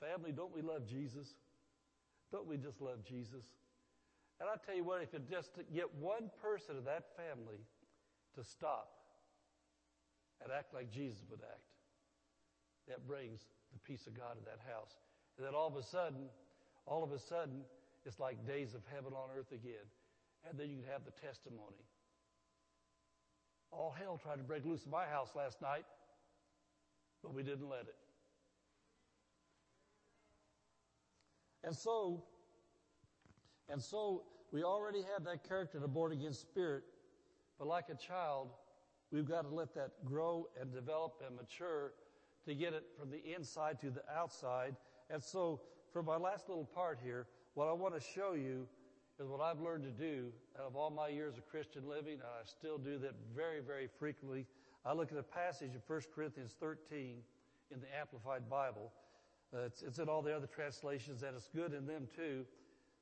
[0.00, 1.34] "Family, don't we love Jesus?
[2.34, 3.46] Don't we just love Jesus?"
[4.40, 7.62] And I tell you what, if you just get one person of that family
[8.34, 8.90] to stop
[10.42, 11.70] and act like Jesus would act,
[12.88, 14.98] that brings the peace of God in that house.
[15.36, 16.28] And then all of a sudden,
[16.86, 17.62] all of a sudden,
[18.04, 19.86] it's like days of heaven on earth again.
[20.48, 21.86] And then you can have the testimony.
[23.70, 25.86] All hell tried to break loose in my house last night,
[27.22, 27.96] but we didn't let it.
[31.64, 32.22] And so,
[33.68, 34.22] and so
[34.52, 36.84] we already have that character a born again spirit,
[37.58, 38.50] but like a child,
[39.10, 41.92] we've got to let that grow and develop and mature
[42.46, 44.76] to get it from the inside to the outside.
[45.10, 45.60] And so,
[45.92, 48.66] for my last little part here, what I want to show you
[49.20, 52.22] is what I've learned to do out of all my years of Christian living, and
[52.22, 54.46] I still do that very, very frequently.
[54.84, 57.18] I look at a passage in 1 Corinthians 13
[57.70, 58.92] in the Amplified Bible.
[59.54, 62.44] Uh, it's, it's in all the other translations, and it's good in them too.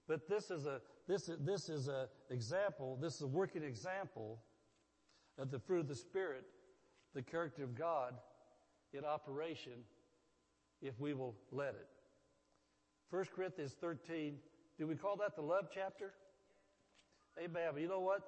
[0.07, 2.99] But this is a this is, this is a example.
[3.01, 4.39] This is a working example
[5.39, 6.45] of the fruit of the Spirit,
[7.15, 8.15] the character of God,
[8.93, 9.85] in operation,
[10.83, 11.89] if we will let it.
[13.11, 14.37] 1 Corinthians 13.
[14.79, 16.13] Do we call that the love chapter?
[17.39, 17.71] Amen.
[17.73, 18.23] But you know what?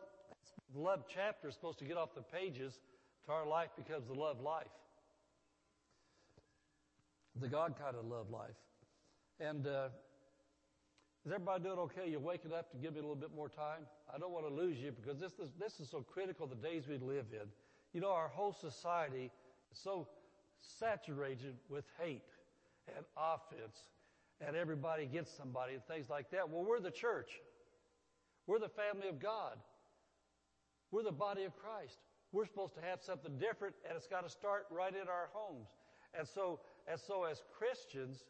[0.74, 2.80] The love chapter is supposed to get off the pages
[3.26, 4.66] to our life becomes the love life.
[7.40, 8.56] The God kind of love life.
[9.40, 9.88] And uh,
[11.26, 12.08] is everybody doing okay?
[12.08, 13.86] You waking up to give me a little bit more time?
[14.14, 16.84] I don't want to lose you because this, this, this is so critical the days
[16.88, 17.48] we live in.
[17.92, 19.30] You know, our whole society
[19.72, 20.06] is so
[20.60, 22.28] saturated with hate
[22.94, 23.78] and offense
[24.46, 26.48] and everybody gets somebody and things like that.
[26.48, 27.40] Well, we're the church.
[28.46, 29.56] We're the family of God.
[30.90, 31.96] We're the body of Christ.
[32.32, 35.68] We're supposed to have something different and it's got to start right in our homes.
[36.16, 38.24] And so, and so as Christians,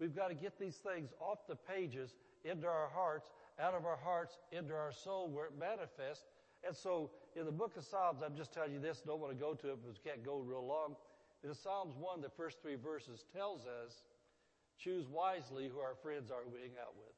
[0.00, 2.14] we've got to get these things off the pages
[2.44, 3.28] into our hearts,
[3.60, 6.24] out of our hearts, into our soul where it manifests.
[6.66, 9.38] And so in the book of Psalms, I'm just telling you this, don't want to
[9.38, 10.96] go to it because we can't go real long.
[11.44, 14.02] In Psalms 1, the first three verses tells us,
[14.78, 17.14] choose wisely who our friends are we hang out with.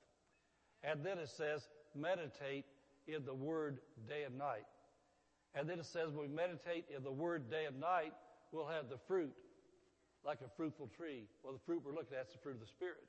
[0.82, 2.64] And then it says, meditate
[3.06, 4.66] in the word day and night.
[5.54, 8.12] And then it says, when we meditate in the word day and night,
[8.52, 9.32] we'll have the fruit
[10.24, 11.24] like a fruitful tree.
[11.42, 13.04] Well, the fruit we're looking at is the fruit of the Spirit.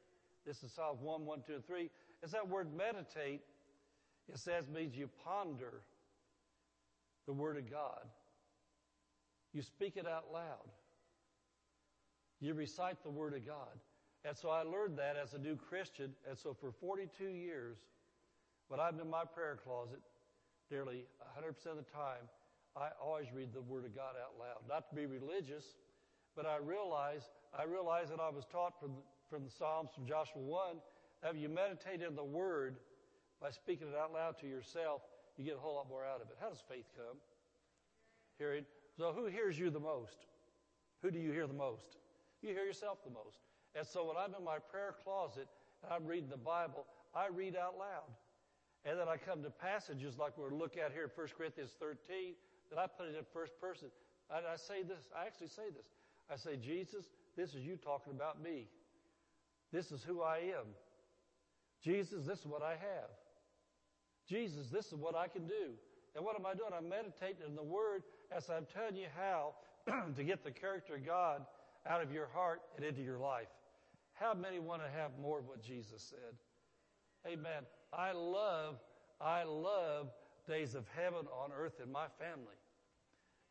[0.45, 1.89] This is Psalm 1, 1, 2, and 3.
[2.23, 3.41] It's that word meditate.
[4.31, 5.81] It says means you ponder
[7.25, 8.05] the Word of God.
[9.53, 10.69] You speak it out loud.
[12.39, 13.77] You recite the Word of God.
[14.23, 16.13] And so I learned that as a new Christian.
[16.27, 17.77] And so for 42 years,
[18.67, 19.99] when I'm in my prayer closet,
[20.69, 21.05] nearly
[21.38, 22.23] 100% of the time,
[22.75, 24.61] I always read the Word of God out loud.
[24.69, 25.75] Not to be religious,
[26.35, 28.91] but I realize, I realize that I was taught from
[29.31, 30.75] from the Psalms from Joshua 1,
[31.23, 32.75] have you meditate in the Word
[33.41, 35.01] by speaking it out loud to yourself,
[35.37, 36.35] you get a whole lot more out of it.
[36.41, 37.15] How does faith come?
[38.37, 38.65] Hearing.
[38.97, 40.27] So who hears you the most?
[41.01, 41.95] Who do you hear the most?
[42.41, 43.39] You hear yourself the most.
[43.73, 45.47] And so when I'm in my prayer closet
[45.81, 46.85] and I'm reading the Bible,
[47.15, 48.11] I read out loud.
[48.83, 52.35] And then I come to passages like we're look at here in 1 Corinthians 13,
[52.69, 53.87] that I put it in first person.
[54.29, 55.87] And I say this, I actually say this.
[56.30, 57.06] I say, Jesus,
[57.38, 58.68] this is you talking about me.
[59.72, 60.68] This is who I am.
[61.84, 63.10] Jesus, this is what I have.
[64.27, 65.73] Jesus, this is what I can do.
[66.15, 66.72] And what am I doing?
[66.77, 68.03] I'm meditating in the Word
[68.35, 69.53] as I'm telling you how
[70.15, 71.45] to get the character of God
[71.88, 73.48] out of your heart and into your life.
[74.14, 77.31] How many want to have more of what Jesus said?
[77.31, 77.64] Amen.
[77.93, 78.76] I love,
[79.19, 80.10] I love
[80.48, 82.56] days of heaven on earth in my family.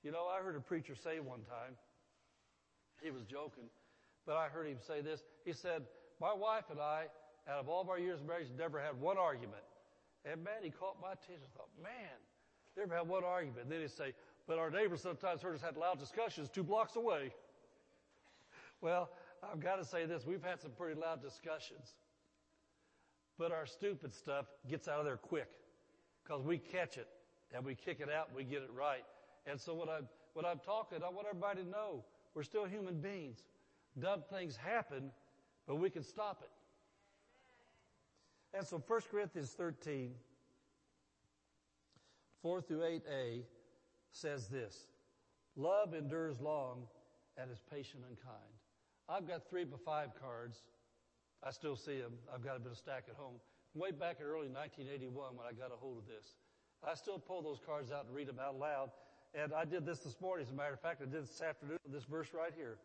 [0.02, 1.76] You know, I heard a preacher say one time,
[3.02, 3.64] he was joking,
[4.26, 5.22] but I heard him say this.
[5.44, 5.82] He said,
[6.20, 7.06] my wife and I,
[7.48, 9.62] out of all of our years of marriage, never had one argument.
[10.24, 11.42] And man, he caught my attention.
[11.44, 12.16] I thought, man,
[12.76, 13.62] never had one argument.
[13.64, 14.12] And then he'd say,
[14.46, 17.32] but our neighbors sometimes heard us had loud discussions two blocks away.
[18.82, 19.10] Well,
[19.42, 20.24] I've got to say this.
[20.24, 21.96] We've had some pretty loud discussions.
[23.38, 25.48] But our stupid stuff gets out of there quick
[26.24, 27.06] because we catch it
[27.54, 29.04] and we kick it out and we get it right.
[29.46, 33.00] And so when I'm, when I'm talking, I want everybody to know we're still human
[33.00, 33.44] beings.
[33.98, 35.10] Dumb things happen,
[35.66, 36.50] but we can stop it.
[38.56, 40.12] And so 1 Corinthians 13,
[42.42, 43.42] 4 through 8a
[44.12, 44.86] says this,
[45.56, 46.82] Love endures long
[47.36, 48.38] and is patient and kind.
[49.08, 50.62] I've got three by five cards.
[51.42, 52.12] I still see them.
[52.32, 53.34] I've got a bit of stack at home.
[53.74, 56.34] Way back in early 1981 when I got a hold of this.
[56.86, 58.90] I still pull those cards out and read them out loud.
[59.34, 61.02] And I did this this morning, as a matter of fact.
[61.02, 62.78] I did this afternoon, this verse right here.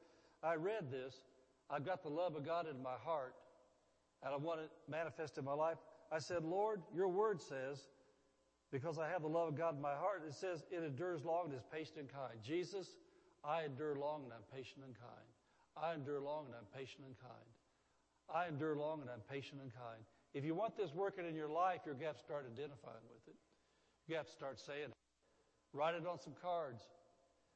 [0.43, 1.21] I read this
[1.69, 3.33] I've got the love of God in my heart
[4.23, 5.77] and I want it manifest in my life.
[6.11, 7.87] I said, Lord, your word says,
[8.71, 11.45] because I have the love of God in my heart, it says it endures long
[11.45, 12.33] and is patient and kind.
[12.43, 12.97] Jesus,
[13.43, 15.27] I endure long and I'm patient and kind.
[15.77, 17.49] I endure long and I'm patient and kind.
[18.33, 20.01] I endure long and I'm patient and kind.
[20.33, 23.05] If you want this working in your life, you're going to have to start identifying
[23.09, 23.37] with it.
[24.07, 25.04] You have to start saying it.
[25.75, 26.87] Write it on some cards.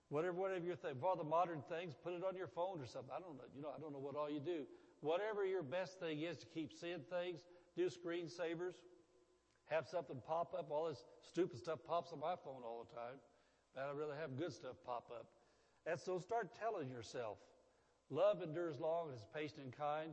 [0.09, 0.95] Whatever, whatever your thing.
[0.99, 3.11] For all the modern things, put it on your phone or something.
[3.15, 3.47] I don't know.
[3.55, 4.67] You know, I don't know what all you do.
[4.99, 7.39] Whatever your best thing is to keep seeing things,
[7.77, 8.83] do screensavers.
[9.69, 10.69] Have something pop up.
[10.69, 13.15] All this stupid stuff pops on my phone all the time.
[13.73, 15.27] But I'd rather have good stuff pop up.
[15.85, 17.37] And so start telling yourself,
[18.09, 20.11] love endures long and is patient and kind.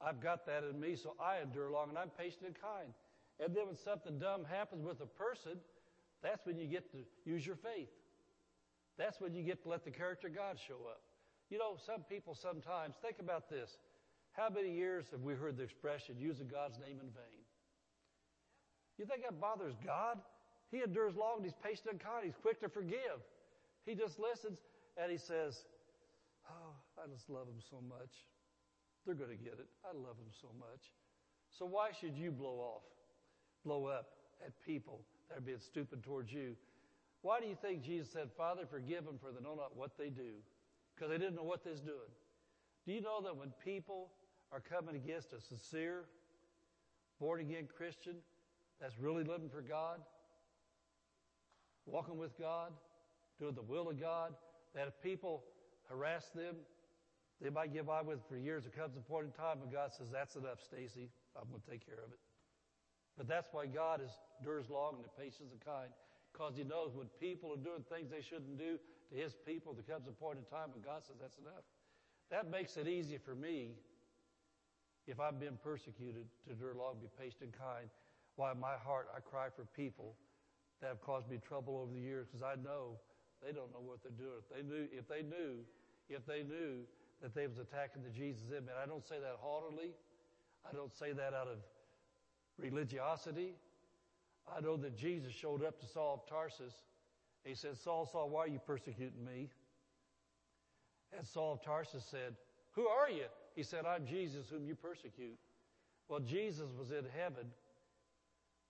[0.00, 2.92] I've got that in me, so I endure long, and I'm patient and kind.
[3.38, 5.58] And then when something dumb happens with a person,
[6.22, 7.90] that's when you get to use your faith.
[8.98, 11.02] That's when you get to let the character of God show up.
[11.50, 13.78] You know, some people sometimes, think about this.
[14.32, 17.42] How many years have we heard the expression, using God's name in vain?
[18.98, 20.18] You think that bothers God?
[20.70, 22.24] He endures long and he's patient and kind.
[22.24, 23.22] He's quick to forgive.
[23.86, 24.58] He just listens
[25.00, 25.64] and he says,
[26.50, 28.10] Oh, I just love them so much.
[29.06, 29.68] They're going to get it.
[29.84, 30.92] I love them so much.
[31.56, 32.82] So why should you blow off,
[33.64, 34.10] blow up
[34.44, 36.56] at people that are being stupid towards you?
[37.22, 40.08] Why do you think Jesus said, Father, forgive them for they know not what they
[40.08, 40.38] do?
[40.94, 42.12] Because they didn't know what they was doing.
[42.86, 44.10] Do you know that when people
[44.52, 46.04] are coming against a sincere,
[47.20, 48.16] born again Christian
[48.80, 50.00] that's really living for God,
[51.86, 52.72] walking with God,
[53.40, 54.34] doing the will of God,
[54.74, 55.44] that if people
[55.88, 56.56] harass them,
[57.40, 58.64] they might get by with it for years.
[58.64, 61.08] There comes a point in time when God says, That's enough, Stacy.
[61.36, 62.18] I'm going to take care of it.
[63.18, 65.90] But that's why God is, endures long and patient and kind,
[66.32, 68.78] because He knows when people are doing things they shouldn't do
[69.10, 71.66] to His people, there comes a point in time when God says, That's enough.
[72.30, 73.74] That makes it easy for me
[75.08, 77.90] if I'm being persecuted to endure long, be patient and kind.
[78.36, 80.14] Why my heart, I cry for people
[80.80, 83.00] that have caused me trouble over the years because I know
[83.42, 84.38] they don't know what they're doing.
[84.38, 85.64] If they knew, if they knew,
[86.06, 86.86] if they knew
[87.22, 88.70] that they was attacking the Jesus in me.
[88.70, 89.90] And I don't say that haughtily.
[90.62, 91.58] I don't say that out of
[92.58, 93.54] religiosity.
[94.54, 96.74] I know that Jesus showed up to Saul of Tarsus.
[97.44, 99.48] He said, Saul, Saul, why are you persecuting me?
[101.16, 102.34] And Saul of Tarsus said,
[102.72, 103.26] Who are you?
[103.54, 105.38] He said, I'm Jesus whom you persecute.
[106.08, 107.46] Well, Jesus was in heaven,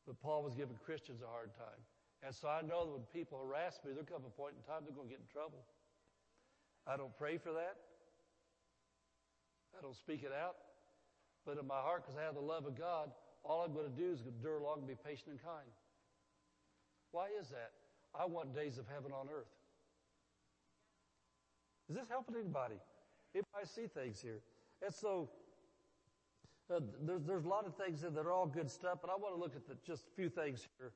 [0.07, 1.81] but Paul was giving Christians a hard time.
[2.23, 4.83] And so I know that when people harass me, there'll come a point in time
[4.85, 5.63] they're going to get in trouble.
[6.87, 7.77] I don't pray for that.
[9.79, 10.57] I don't speak it out.
[11.47, 13.11] But in my heart, because I have the love of God,
[13.49, 15.73] all I'm going to do is endure long and be patient and kind.
[17.11, 17.73] Why is that?
[18.15, 19.49] I want days of heaven on earth.
[21.89, 22.77] Is this helping anybody?
[23.59, 24.41] I see things here.
[24.85, 25.31] And so,
[26.75, 29.35] uh, there's, there's a lot of things that are all good stuff, but I want
[29.35, 30.93] to look at the, just a few things here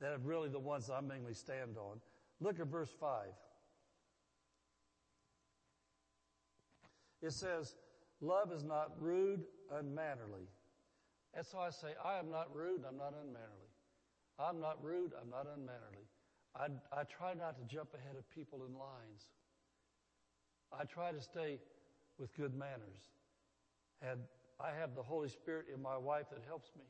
[0.00, 2.00] that are really the ones I mainly stand on.
[2.40, 3.26] Look at verse 5.
[7.22, 7.74] It says,
[8.22, 10.48] Love is not rude, unmannerly.
[11.34, 13.70] And so I say, I am not rude, I'm not unmannerly.
[14.38, 16.08] I'm not rude, I'm not unmannerly.
[16.56, 19.22] I, I try not to jump ahead of people in lines.
[20.72, 21.58] I try to stay
[22.18, 23.02] with good manners.
[24.02, 24.20] And
[24.58, 26.84] I have the Holy Spirit in my wife that helps me.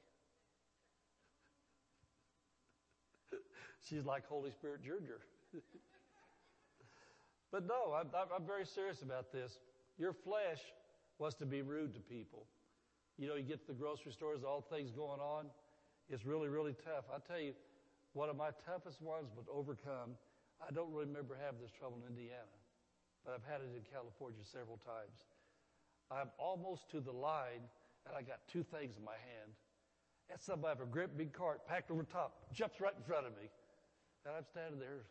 [3.89, 5.21] She's like Holy Spirit Ginger.
[7.53, 9.59] but no, I'm, I'm very serious about this.
[9.99, 10.61] Your flesh
[11.19, 12.47] was to be rude to people.
[13.21, 15.53] You know, you get to the grocery stores, all things going on.
[16.09, 17.05] It's really, really tough.
[17.13, 17.53] I tell you,
[18.17, 20.17] one of my toughest ones would overcome.
[20.57, 22.57] I don't really remember having this trouble in Indiana,
[23.21, 25.29] but I've had it in California several times.
[26.09, 27.61] I'm almost to the line,
[28.09, 29.53] and I got two things in my hand.
[30.33, 33.37] And somebody with a great big cart packed over top jumps right in front of
[33.37, 33.53] me.
[34.25, 35.05] And I'm standing there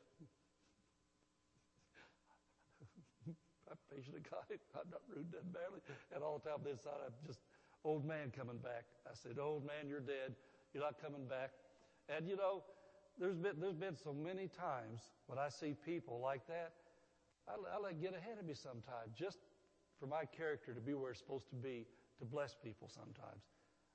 [3.70, 4.58] I'm patient and kind.
[4.74, 5.86] I'm not rude and badly.
[6.10, 7.40] And all the time this I'm just
[7.84, 8.86] old man coming back.
[9.06, 10.36] I said, old man, you're dead.
[10.74, 11.52] You're not coming back.
[12.08, 12.64] And you know,
[13.20, 16.74] there's been, there's been so many times when I see people like that,
[17.48, 19.38] I, I let get ahead of me sometimes just
[20.00, 21.86] for my character to be where it's supposed to be
[22.20, 23.44] to bless people sometimes.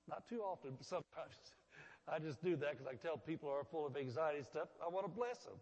[0.08, 1.36] Not too often, but sometimes
[2.08, 4.88] I just do that because I tell people are full of anxiety and stuff, I
[4.88, 5.56] want to bless them.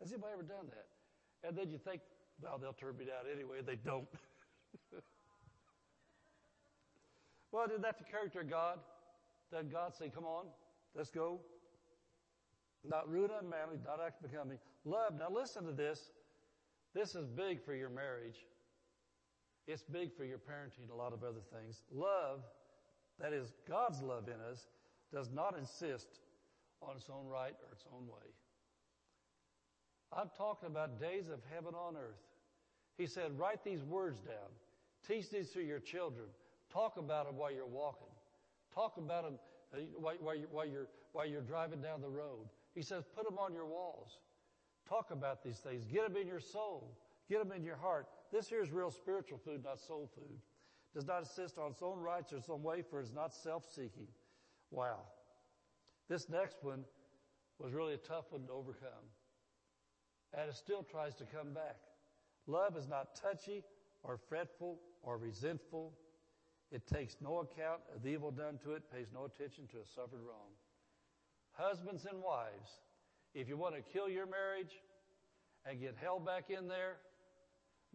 [0.00, 0.86] Has anybody ever done that?
[1.46, 2.02] And then you think,
[2.42, 3.58] well, they'll turn me down anyway.
[3.64, 4.08] They don't.
[7.52, 8.78] well, isn't that the character of God?
[9.52, 10.46] Does God say, come on,
[10.94, 11.40] let's go?
[12.84, 14.58] Not rude, unmanly, not act becoming.
[14.84, 15.14] Love.
[15.18, 16.10] Now listen to this.
[16.94, 18.46] This is big for your marriage.
[19.66, 21.82] It's big for your parenting, and a lot of other things.
[21.92, 22.40] Love,
[23.20, 24.68] that is God's love in us,
[25.12, 26.20] does not insist
[26.80, 28.30] on its own right or its own way.
[30.12, 32.22] I'm talking about days of heaven on earth.
[32.96, 34.50] He said, write these words down.
[35.06, 36.26] Teach these to your children.
[36.76, 38.12] Talk about them while you're walking.
[38.74, 39.38] Talk about them
[39.72, 42.50] uh, while, you're, while, you're, while you're driving down the road.
[42.74, 44.18] He says, put them on your walls.
[44.86, 45.86] Talk about these things.
[45.86, 46.98] Get them in your soul.
[47.30, 48.08] Get them in your heart.
[48.30, 50.38] This here is real spiritual food, not soul food.
[50.94, 53.32] Does not insist on its own rights or its own way, for it is not
[53.32, 54.08] self-seeking.
[54.70, 54.98] Wow.
[56.10, 56.84] This next one
[57.58, 59.06] was really a tough one to overcome.
[60.34, 61.76] And it still tries to come back.
[62.46, 63.64] Love is not touchy
[64.02, 65.94] or fretful or resentful.
[66.76, 69.86] It takes no account of the evil done to it, pays no attention to a
[69.94, 70.52] suffered wrong.
[71.52, 72.68] Husbands and wives,
[73.32, 74.76] if you want to kill your marriage
[75.64, 76.98] and get held back in there,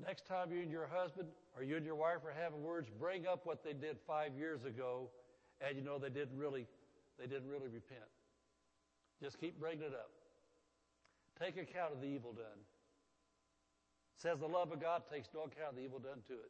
[0.04, 3.28] next time you and your husband or you and your wife are having words, bring
[3.28, 5.12] up what they did five years ago,
[5.62, 6.66] and you know they didn't really,
[7.20, 8.10] they didn't really repent.
[9.22, 10.10] Just keep bringing it up.
[11.38, 12.66] Take account of the evil done.
[14.16, 16.50] It says the love of God takes no account of the evil done to it.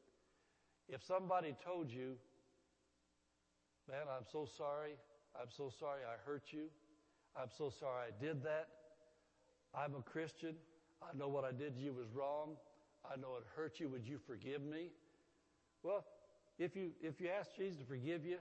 [0.91, 2.17] If somebody told you,
[3.89, 4.95] man, I'm so sorry,
[5.39, 6.65] I'm so sorry I hurt you,
[7.35, 8.67] I'm so sorry I did that,
[9.73, 10.53] I'm a Christian,
[11.01, 12.57] I know what I did to you was wrong,
[13.09, 14.89] I know it hurt you, would you forgive me?
[15.81, 16.03] Well,
[16.59, 18.37] if you, if you ask Jesus to forgive you,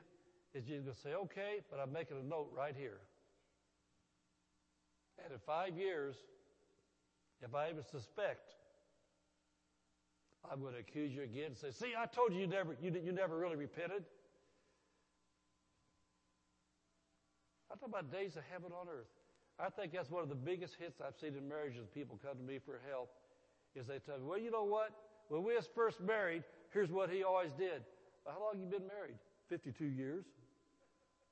[0.53, 2.99] is Jesus going to say, okay, but I'm making a note right here.
[5.25, 6.17] And in five years,
[7.43, 8.55] if I even suspect,
[10.49, 12.93] I'm going to accuse you again and say, see, I told you you never, you,
[13.05, 14.05] you never really repented.
[17.71, 19.07] I talk about days of heaven on earth.
[19.59, 21.87] I think that's one of the biggest hits I've seen in marriages.
[21.93, 23.11] People come to me for help
[23.75, 24.91] is they tell me, well, you know what?
[25.29, 26.43] When we was first married,
[26.73, 27.83] here's what he always did.
[28.25, 29.17] Well, how long have you been married?
[29.49, 30.25] 52 years.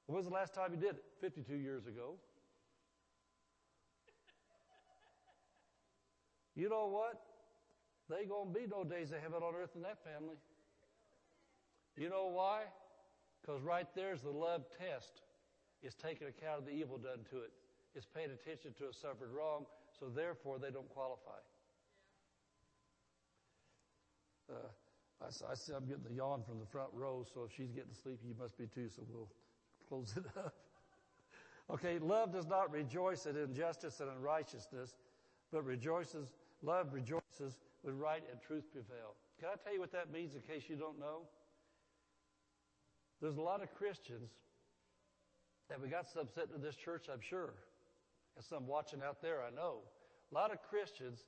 [0.06, 1.04] When was the last time you did it?
[1.20, 2.14] 52 years ago.
[6.54, 7.20] You know what?
[8.08, 10.36] They gonna be no days of heaven on earth in that family.
[11.96, 12.62] You know why?
[13.40, 15.22] Because right there's the love test.
[15.82, 17.52] It's taking account of the evil done to it.
[17.94, 19.66] It's paying attention to a suffered wrong,
[19.98, 21.38] so therefore they don't qualify.
[24.50, 24.54] Uh,
[25.20, 27.92] I, I see I'm getting the yawn from the front row, so if she's getting
[27.92, 29.28] sleepy, you must be too, so we'll
[29.88, 30.54] close it up.
[31.70, 34.94] okay, love does not rejoice at injustice and unrighteousness,
[35.52, 36.28] but rejoices,
[36.62, 39.14] love rejoices when right and truth prevail.
[39.38, 41.28] Can I tell you what that means in case you don't know?
[43.20, 44.30] There's a lot of Christians
[45.68, 47.54] that we got some sitting in this church, I'm sure,
[48.36, 49.80] and some watching out there, I know.
[50.30, 51.20] A lot of Christians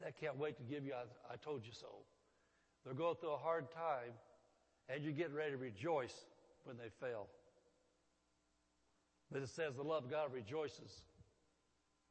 [0.00, 1.88] that can't wait to give you, I, I told you so.
[2.84, 4.12] They're going through a hard time,
[4.88, 6.14] and you're getting ready to rejoice
[6.64, 7.26] when they fail.
[9.30, 11.02] But it says the love of God rejoices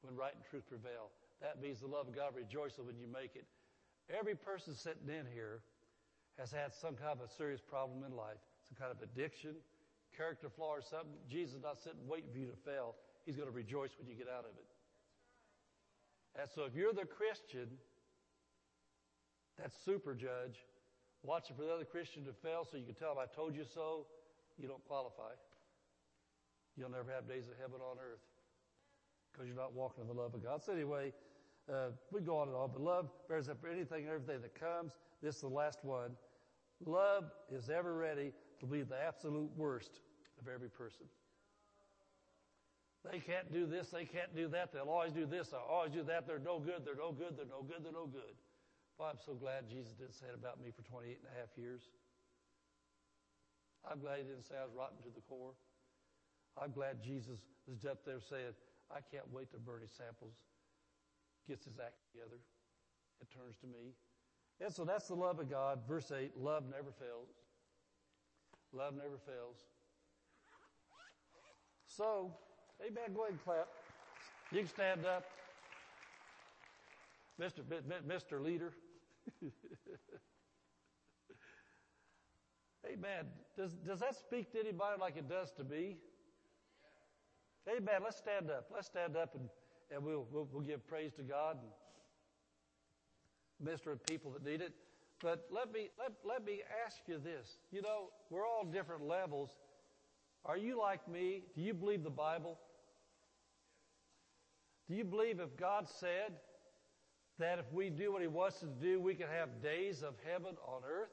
[0.01, 1.09] when right and truth prevail.
[1.41, 3.45] That means the love of God rejoices when you make it.
[4.09, 5.61] Every person sitting in here
[6.37, 9.53] has had some kind of a serious problem in life, some kind of addiction,
[10.15, 11.13] character flaw, or something.
[11.29, 12.95] Jesus is not sitting waiting for you to fail.
[13.25, 14.69] He's going to rejoice when you get out of it.
[16.39, 17.67] And so if you're the Christian,
[19.57, 20.57] that super judge,
[21.21, 23.65] watching for the other Christian to fail so you can tell him, I told you
[23.65, 24.07] so,
[24.57, 25.35] you don't qualify.
[26.77, 28.23] You'll never have days of heaven on earth
[29.31, 30.63] because you're not walking in the love of God.
[30.63, 31.11] So anyway,
[31.71, 34.59] uh, we go on and on, but love bears up for anything and everything that
[34.59, 34.93] comes.
[35.21, 36.11] This is the last one.
[36.85, 40.01] Love is ever ready to be the absolute worst
[40.39, 41.05] of every person.
[43.09, 46.03] They can't do this, they can't do that, they'll always do this, they'll always do
[46.03, 48.35] that, they're no good, they're no good, they're no good, they're no good.
[48.97, 51.55] Well, I'm so glad Jesus didn't say it about me for 28 and a half
[51.55, 51.87] years.
[53.89, 55.55] I'm glad he didn't say I was rotten to the core.
[56.59, 57.39] I'm glad Jesus
[57.71, 58.51] is up there saying,
[58.91, 60.35] I can't wait till Bernie Samples
[61.49, 62.37] gets his act together
[63.19, 63.95] and turns to me.
[64.61, 65.79] And so that's the love of God.
[65.87, 67.29] Verse 8, love never fails.
[68.71, 69.57] Love never fails.
[71.87, 72.31] So,
[72.81, 73.67] amen, go ahead and clap.
[74.51, 75.25] You can stand up.
[77.41, 77.61] Mr.
[78.07, 78.41] Mr.
[78.43, 78.73] Leader.
[82.85, 83.25] Amen.
[83.55, 85.97] Does, does that speak to anybody like it does to me?
[87.67, 88.01] Amen.
[88.03, 88.65] Let's stand up.
[88.73, 89.49] Let's stand up and,
[89.91, 91.69] and we'll, we'll, we'll give praise to God and
[93.65, 94.73] minister to people that need it.
[95.21, 97.57] But let me, let, let me ask you this.
[97.71, 99.49] You know, we're all different levels.
[100.45, 101.43] Are you like me?
[101.55, 102.57] Do you believe the Bible?
[104.87, 106.33] Do you believe if God said
[107.37, 110.15] that if we do what He wants us to do, we can have days of
[110.25, 111.09] heaven on earth?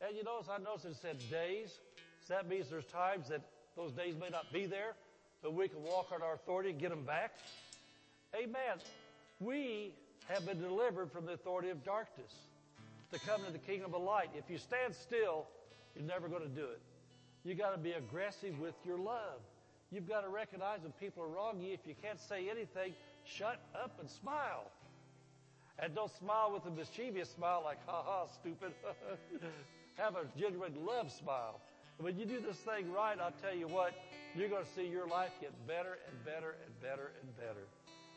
[0.00, 1.80] And you notice, I noticed it said days.
[2.26, 3.42] So that means there's times that
[3.76, 4.94] those days may not be there,
[5.42, 7.32] but we can walk on our authority and get them back.
[8.34, 8.78] Amen.
[9.40, 9.92] We
[10.28, 12.32] have been delivered from the authority of darkness
[13.12, 14.30] to come into the kingdom of light.
[14.36, 15.46] If you stand still,
[15.96, 16.80] you're never going to do it.
[17.42, 19.40] You got to be aggressive with your love.
[19.90, 21.74] You've got to recognize when people are wronging you.
[21.74, 22.92] If you can't say anything,
[23.24, 24.70] shut up and smile.
[25.78, 28.72] And don't smile with a mischievous smile like, ha ha, stupid.
[29.96, 31.60] Have a genuine love smile.
[31.98, 33.92] When you do this thing right, I'll tell you what,
[34.36, 37.66] you're going to see your life get better and better and better and better.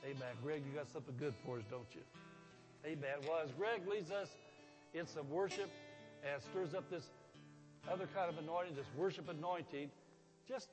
[0.03, 0.35] Amen.
[0.43, 2.01] Greg, you got something good for us, don't you?
[2.85, 3.23] Amen.
[3.27, 4.27] Well, as Greg leads us
[4.93, 5.69] in some worship
[6.27, 7.07] and stirs up this
[7.89, 9.89] other kind of anointing, this worship anointing,
[10.47, 10.67] just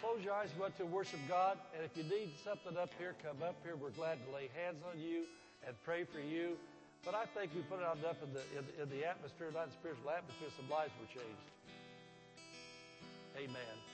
[0.00, 3.14] close your eyes, go out to worship God, and if you need something up here,
[3.22, 3.74] come up here.
[3.74, 5.24] We're glad to lay hands on you
[5.66, 6.56] and pray for you.
[7.04, 9.70] But I think we put it enough in the, in, in the atmosphere, not in
[9.70, 11.48] the spiritual atmosphere, some lives were changed.
[13.36, 13.93] Amen.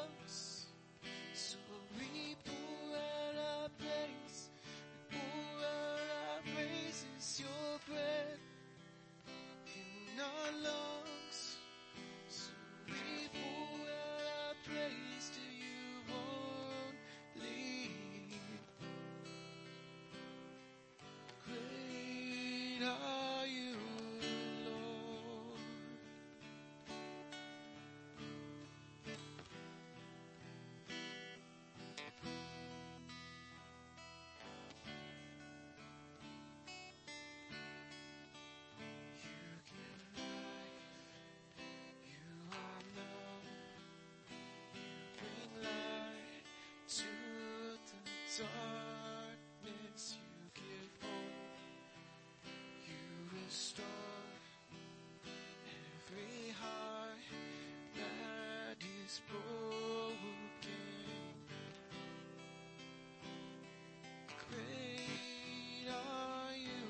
[64.49, 66.87] Great are you,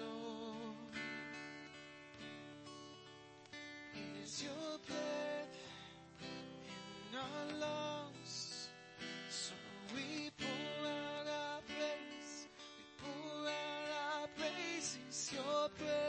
[0.00, 0.76] Lord.
[4.22, 5.56] Is your breath
[6.22, 8.68] in our lungs.
[9.30, 9.54] So
[9.94, 12.46] we pour out our praise.
[13.02, 13.90] We pour out
[14.22, 14.28] our
[15.32, 16.07] your breath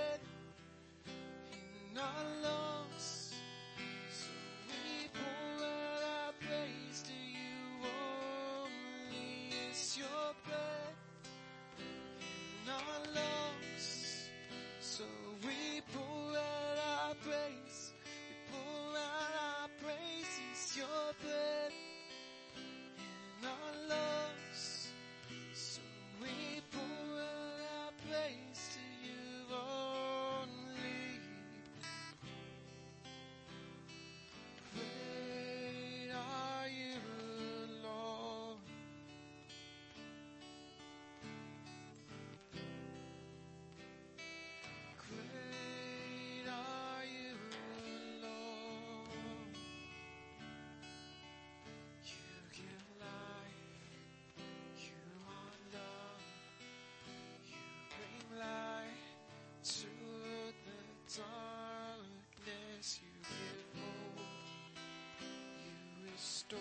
[66.52, 66.58] you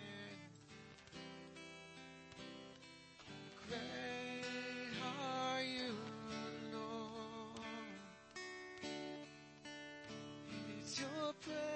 [3.68, 4.92] Great
[5.22, 5.94] are you,
[6.72, 7.62] Lord.
[10.80, 11.71] It's your breath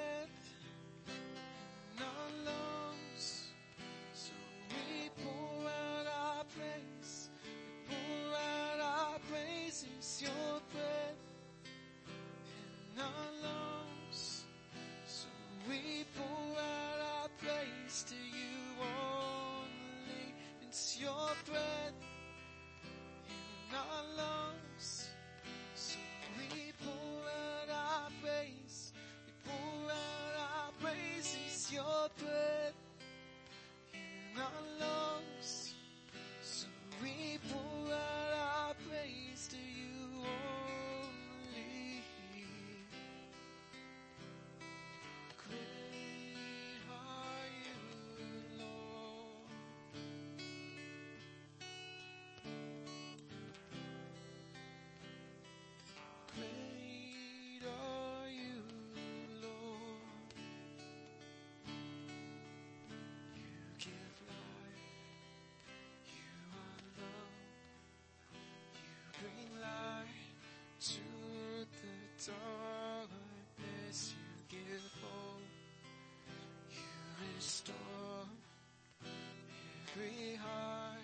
[79.96, 80.98] every heart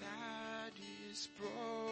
[0.00, 0.72] that
[1.10, 1.85] is broken.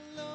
[0.00, 0.29] In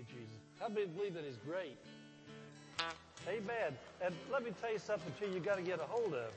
[0.00, 0.40] you, Jesus.
[0.58, 1.76] How many believe that He's great?
[3.28, 3.76] Amen.
[4.02, 6.32] And let me tell you something too you got to get a hold of.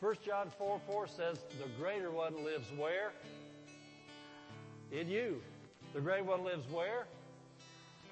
[0.00, 3.12] 1 John 4 4 says, The greater one lives where?
[4.90, 5.40] In you.
[5.94, 7.06] The greater one lives where?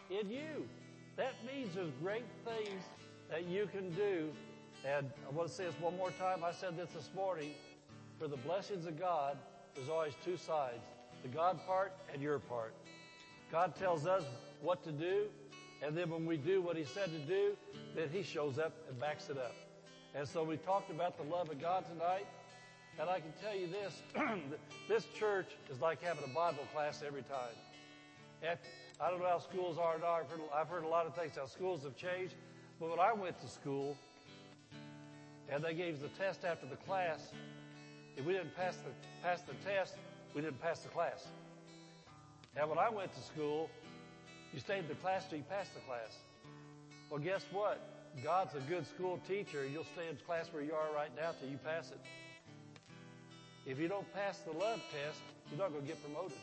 [0.08, 0.66] In you.
[1.16, 2.82] That means there's great things
[3.30, 4.30] that you can do.
[4.86, 6.42] And I want to say this one more time.
[6.44, 7.52] I said this this morning.
[8.18, 9.36] For the blessings of God,
[9.74, 10.80] there's always two sides
[11.22, 12.72] the God part and your part.
[13.50, 14.22] God tells us
[14.62, 15.24] what to do,
[15.82, 17.56] and then when we do what He said to do,
[17.96, 19.54] then He shows up and backs it up.
[20.14, 22.26] And so we talked about the love of God tonight,
[23.00, 24.02] and I can tell you this
[24.88, 27.54] this church is like having a Bible class every time.
[28.42, 28.58] And
[29.00, 30.12] I don't know how schools are now.
[30.12, 32.34] I've heard, I've heard a lot of things how schools have changed,
[32.78, 33.96] but when I went to school,
[35.48, 37.32] and they gave us the test after the class,
[38.16, 38.90] if we didn't pass the,
[39.22, 39.96] pass the test,
[40.34, 41.26] we didn't pass the class.
[42.56, 43.70] And when I went to school,
[44.52, 46.16] you stayed in the class till you passed the class.
[47.08, 47.80] Well, guess what?
[48.24, 49.66] God's a good school teacher.
[49.66, 52.00] You'll stay in class where you are right now till you pass it.
[53.66, 55.20] If you don't pass the love test,
[55.50, 56.38] you're not going to get promoted.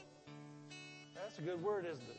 [1.15, 2.17] That's a good word, isn't it?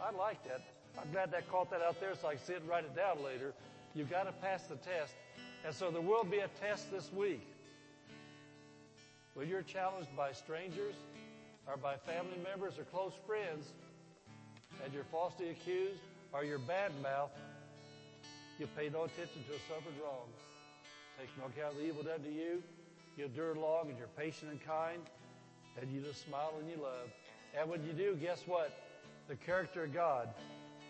[0.00, 0.62] I like that.
[1.00, 3.22] I'm glad that caught that out there so I can sit and write it down
[3.22, 3.52] later.
[3.94, 5.14] You've got to pass the test.
[5.64, 7.46] And so there will be a test this week.
[9.34, 10.94] When you're challenged by strangers
[11.66, 13.72] or by family members or close friends
[14.84, 16.00] and you're falsely accused
[16.32, 17.36] or you're badmouthed,
[18.58, 20.28] you pay no attention to a suffered wrong.
[21.18, 22.62] Take no account of the evil done to you.
[23.16, 25.02] You endure long and you're patient and kind
[25.80, 27.08] and you just smile and you love.
[27.58, 28.72] And when you do, guess what?
[29.28, 30.28] The character of God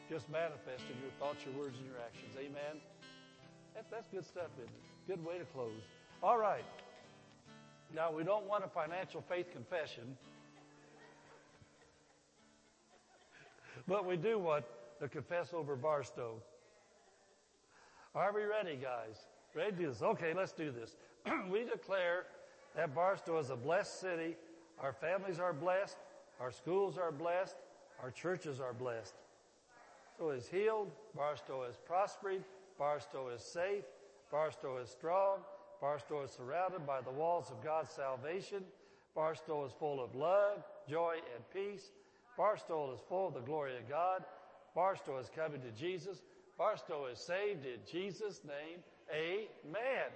[0.09, 2.33] just manifests in your thoughts, your words, and your actions.
[2.39, 2.81] Amen?
[3.75, 5.09] That, that's good stuff, isn't it?
[5.09, 5.83] Good way to close.
[6.23, 6.65] All right.
[7.95, 10.17] Now, we don't want a financial faith confession,
[13.87, 14.65] but we do want
[15.01, 16.35] to confess over Barstow.
[18.15, 19.27] Are we ready, guys?
[19.55, 20.03] Ready to do this?
[20.03, 20.97] Okay, let's do this.
[21.51, 22.27] we declare
[22.77, 24.37] that Barstow is a blessed city.
[24.81, 25.97] Our families are blessed.
[26.41, 27.57] Our schools are blessed.
[28.03, 29.15] Our churches are blessed.
[30.19, 30.91] So is healed.
[31.17, 32.45] Barstow is prospered.
[32.79, 33.85] Barstow is safe.
[34.31, 35.39] Barstow is strong.
[35.81, 38.63] Barstow is surrounded by the walls of God's salvation.
[39.15, 41.91] Barstow is full of love, joy, and peace.
[42.37, 44.25] Barstow is full of the glory of God.
[44.75, 46.23] Barstow is coming to Jesus.
[46.57, 48.79] Barstow is saved in Jesus' name.
[49.13, 50.11] Amen.